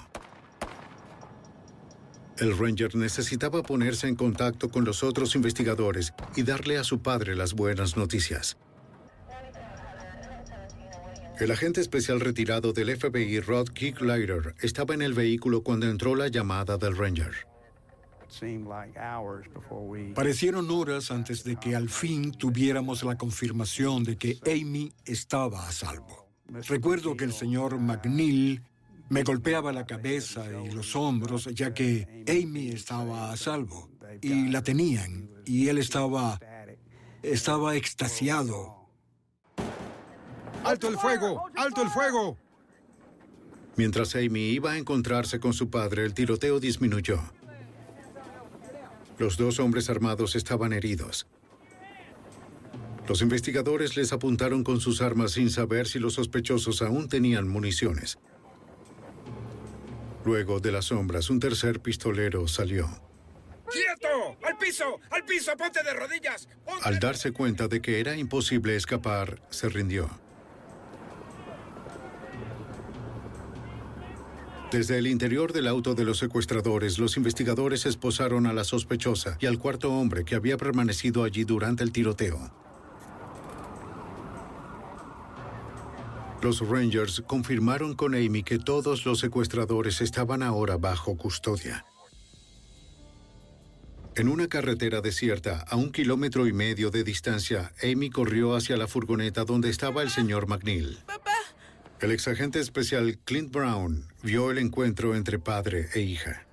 [2.37, 7.37] El ranger necesitaba ponerse en contacto con los otros investigadores y darle a su padre
[7.37, 8.59] las buenas noticias.
[11.41, 16.29] El agente especial retirado del FBI, Rod Kicklighter, estaba en el vehículo cuando entró la
[16.29, 17.49] llamada del ranger.
[20.15, 25.73] Parecieron horas antes de que al fin tuviéramos la confirmación de que Amy estaba a
[25.73, 26.29] salvo.
[26.49, 28.63] Recuerdo que el señor McNeil
[29.09, 34.63] me golpeaba la cabeza y los hombros ya que Amy estaba a salvo y la
[34.63, 36.39] tenían y él estaba
[37.23, 38.77] estaba extasiado.
[40.65, 41.45] ¡Alto el fuego!
[41.57, 42.39] ¡Alto el fuego!
[43.77, 47.21] Mientras Amy iba a encontrarse con su padre, el tiroteo disminuyó.
[49.19, 51.27] Los dos hombres armados estaban heridos.
[53.09, 58.19] Los investigadores les apuntaron con sus armas sin saber si los sospechosos aún tenían municiones.
[60.25, 62.87] Luego de las sombras, un tercer pistolero salió.
[63.71, 64.37] ¡Quieto!
[64.47, 65.01] ¡Al piso!
[65.11, 65.57] ¡Al piso!
[65.57, 66.49] ¡Ponte de rodillas!
[66.83, 70.11] Al darse cuenta de que era imposible escapar, se rindió.
[74.71, 79.47] Desde el interior del auto de los secuestradores, los investigadores esposaron a la sospechosa y
[79.47, 82.51] al cuarto hombre que había permanecido allí durante el tiroteo.
[86.43, 91.87] Los Rangers confirmaron con Amy que todos los secuestradores estaban ahora bajo custodia.
[94.17, 98.87] En una carretera desierta, a un kilómetro y medio de distancia, Amy corrió hacia la
[98.87, 100.99] furgoneta donde estaba el señor McNeil.
[102.01, 106.47] El exagente especial Clint Brown vio el encuentro entre padre e hija.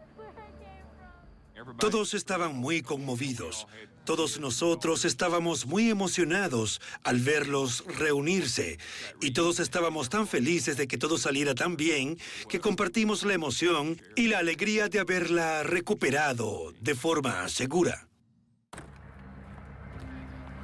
[1.77, 3.67] Todos estaban muy conmovidos.
[4.05, 8.77] Todos nosotros estábamos muy emocionados al verlos reunirse
[9.19, 12.17] y todos estábamos tan felices de que todo saliera tan bien
[12.47, 18.07] que compartimos la emoción y la alegría de haberla recuperado de forma segura.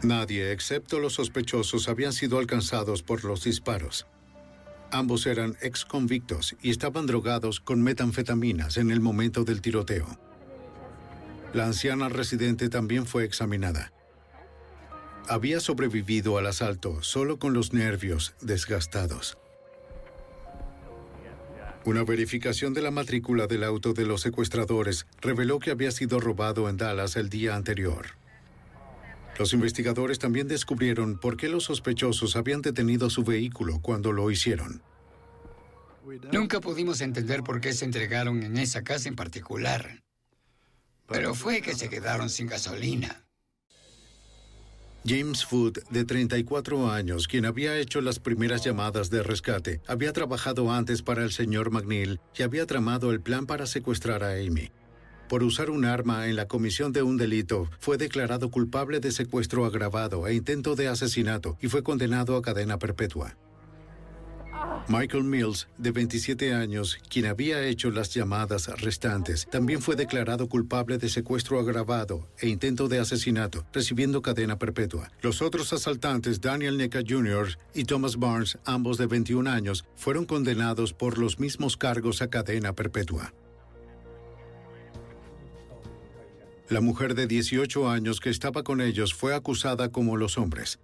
[0.04, 4.08] Nadie, excepto los sospechosos, habían sido alcanzados por los disparos.
[4.92, 10.06] Ambos eran ex convictos y estaban drogados con metanfetaminas en el momento del tiroteo.
[11.54, 13.94] La anciana residente también fue examinada.
[15.30, 19.38] Había sobrevivido al asalto solo con los nervios desgastados.
[21.86, 26.70] Una verificación de la matrícula del auto de los secuestradores reveló que había sido robado
[26.70, 28.21] en Dallas el día anterior.
[29.38, 34.82] Los investigadores también descubrieron por qué los sospechosos habían detenido su vehículo cuando lo hicieron.
[36.32, 40.04] Nunca pudimos entender por qué se entregaron en esa casa en particular.
[41.08, 43.26] Pero fue que se quedaron sin gasolina.
[45.06, 50.72] James Food, de 34 años, quien había hecho las primeras llamadas de rescate, había trabajado
[50.72, 54.72] antes para el señor McNeil y había tramado el plan para secuestrar a Amy.
[55.32, 59.66] Por usar un arma en la comisión de un delito, fue declarado culpable de secuestro
[59.66, 63.38] agravado e intento de asesinato y fue condenado a cadena perpetua.
[64.90, 70.98] Michael Mills, de 27 años, quien había hecho las llamadas restantes, también fue declarado culpable
[70.98, 75.14] de secuestro agravado e intento de asesinato, recibiendo cadena perpetua.
[75.22, 77.58] Los otros asaltantes, Daniel Neca Jr.
[77.74, 82.74] y Thomas Barnes, ambos de 21 años, fueron condenados por los mismos cargos a cadena
[82.74, 83.34] perpetua.
[86.72, 90.80] La mujer de 18 años que estaba con ellos fue acusada como los hombres.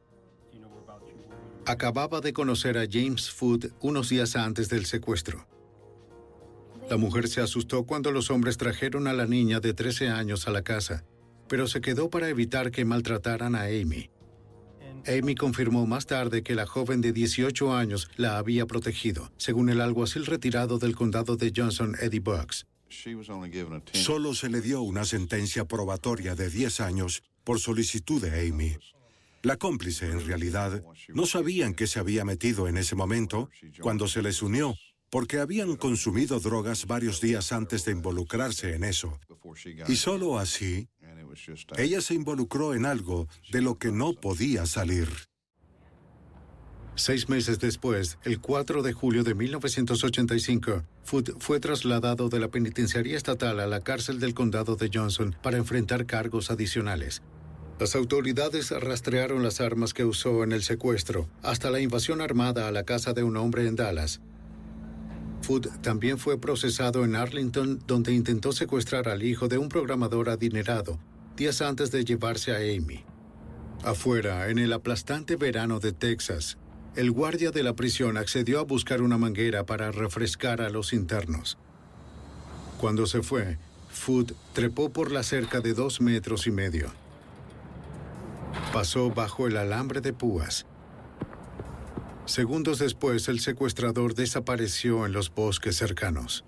[1.66, 5.48] Acababa de conocer a James Food unos días antes del secuestro.
[6.90, 10.52] La mujer se asustó cuando los hombres trajeron a la niña de 13 años a
[10.52, 11.06] la casa,
[11.48, 14.10] pero se quedó para evitar que maltrataran a Amy.
[15.08, 19.80] Amy confirmó más tarde que la joven de 18 años la había protegido, según el
[19.80, 22.66] alguacil retirado del condado de Johnson, Eddie Bucks.
[23.94, 28.78] Solo se le dio una sentencia probatoria de 10 años por solicitud de Amy.
[29.44, 33.50] La cómplice, en realidad, no sabían qué se había metido en ese momento
[33.82, 34.76] cuando se les unió,
[35.10, 39.20] porque habían consumido drogas varios días antes de involucrarse en eso.
[39.88, 40.90] Y solo así,
[41.78, 45.08] ella se involucró en algo de lo que no podía salir.
[46.98, 53.16] Seis meses después, el 4 de julio de 1985, Foot fue trasladado de la penitenciaría
[53.16, 57.22] estatal a la cárcel del condado de Johnson para enfrentar cargos adicionales.
[57.80, 62.72] Las autoridades rastrearon las armas que usó en el secuestro hasta la invasión armada a
[62.72, 64.20] la casa de un hombre en Dallas.
[65.44, 71.00] Food también fue procesado en Arlington, donde intentó secuestrar al hijo de un programador adinerado
[71.36, 73.06] días antes de llevarse a Amy.
[73.84, 76.58] Afuera, en el aplastante verano de Texas,
[76.98, 81.60] el guardia de la prisión accedió a buscar una manguera para refrescar a los internos.
[82.80, 86.92] Cuando se fue, Food trepó por la cerca de dos metros y medio.
[88.74, 90.66] Pasó bajo el alambre de púas.
[92.26, 96.46] Segundos después, el secuestrador desapareció en los bosques cercanos.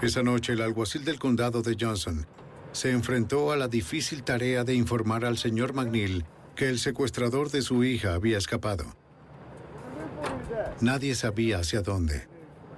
[0.00, 2.24] Esa noche, el alguacil del condado de Johnson
[2.70, 6.24] se enfrentó a la difícil tarea de informar al señor McNeil
[6.58, 8.84] que el secuestrador de su hija había escapado.
[10.80, 12.26] Nadie sabía hacia dónde.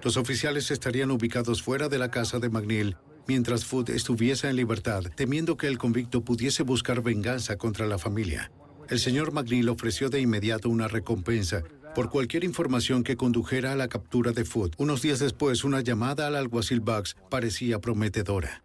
[0.02, 5.04] Los oficiales estarían ubicados fuera de la casa de McNeil mientras Food estuviese en libertad,
[5.16, 8.52] temiendo que el convicto pudiese buscar venganza contra la familia.
[8.90, 11.62] El señor McNeil ofreció de inmediato una recompensa
[11.94, 14.74] por cualquier información que condujera a la captura de Food.
[14.76, 18.62] Unos días después, una llamada al alguacil Bugs parecía prometedora.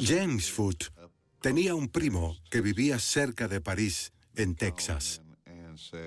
[0.00, 0.76] James Food
[1.46, 5.22] tenía un primo que vivía cerca de París, en Texas.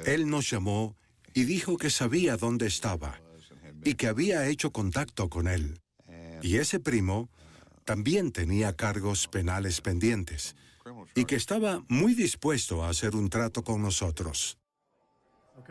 [0.05, 0.97] Él nos llamó
[1.33, 3.21] y dijo que sabía dónde estaba
[3.85, 5.79] y que había hecho contacto con él.
[6.41, 7.29] Y ese primo
[7.85, 10.57] también tenía cargos penales pendientes
[11.15, 14.57] y que estaba muy dispuesto a hacer un trato con nosotros.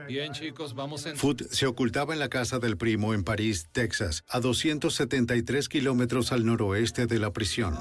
[0.07, 1.16] Bien, chicos, vamos en...
[1.16, 6.45] Food se ocultaba en la casa del primo en París, Texas, a 273 kilómetros al
[6.45, 7.76] noroeste de la prisión.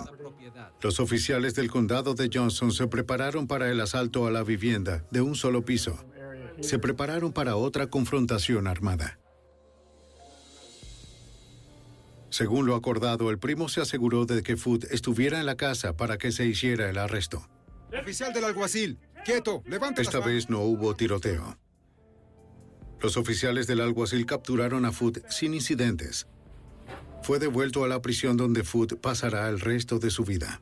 [0.82, 5.22] Los oficiales del condado de Johnson se prepararon para el asalto a la vivienda de
[5.22, 5.98] un solo piso.
[6.62, 9.20] Se prepararon para otra confrontación armada.
[12.30, 16.18] Según lo acordado, el primo se aseguró de que Food estuviera en la casa para
[16.18, 17.48] que se hiciera el arresto.
[18.00, 21.58] Oficial del alguacil, quieto, levante Esta vez no hubo tiroteo.
[23.02, 26.28] Los oficiales del alguacil capturaron a Food sin incidentes.
[27.24, 30.62] fue devuelto a la prisión donde Food pasará el resto de su vida.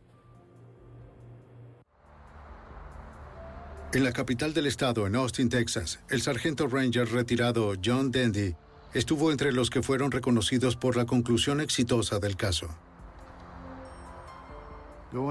[3.93, 8.55] En la capital del estado, en Austin, Texas, el sargento ranger retirado John Dendy
[8.93, 12.67] estuvo entre los que fueron reconocidos por la conclusión exitosa del caso.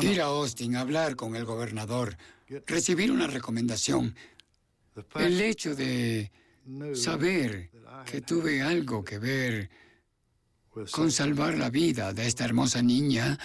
[0.01, 2.17] Ir a Austin, hablar con el gobernador,
[2.67, 4.15] recibir una recomendación.
[5.15, 6.31] El hecho de
[6.95, 7.71] saber
[8.07, 9.71] que tuve algo que ver
[10.91, 13.39] con salvar la vida de esta hermosa niña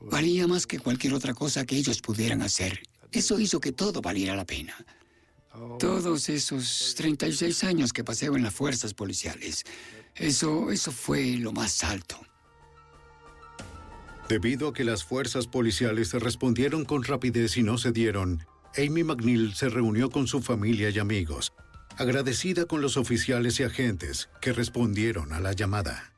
[0.00, 2.80] valía más que cualquier otra cosa que ellos pudieran hacer.
[3.12, 4.74] Eso hizo que todo valiera la pena.
[5.78, 9.64] Todos esos 36 años que pasé en las fuerzas policiales,
[10.14, 12.20] eso, eso fue lo más alto.
[14.28, 18.46] Debido a que las fuerzas policiales respondieron con rapidez y no cedieron,
[18.76, 21.52] Amy McNeil se reunió con su familia y amigos,
[21.96, 26.17] agradecida con los oficiales y agentes que respondieron a la llamada.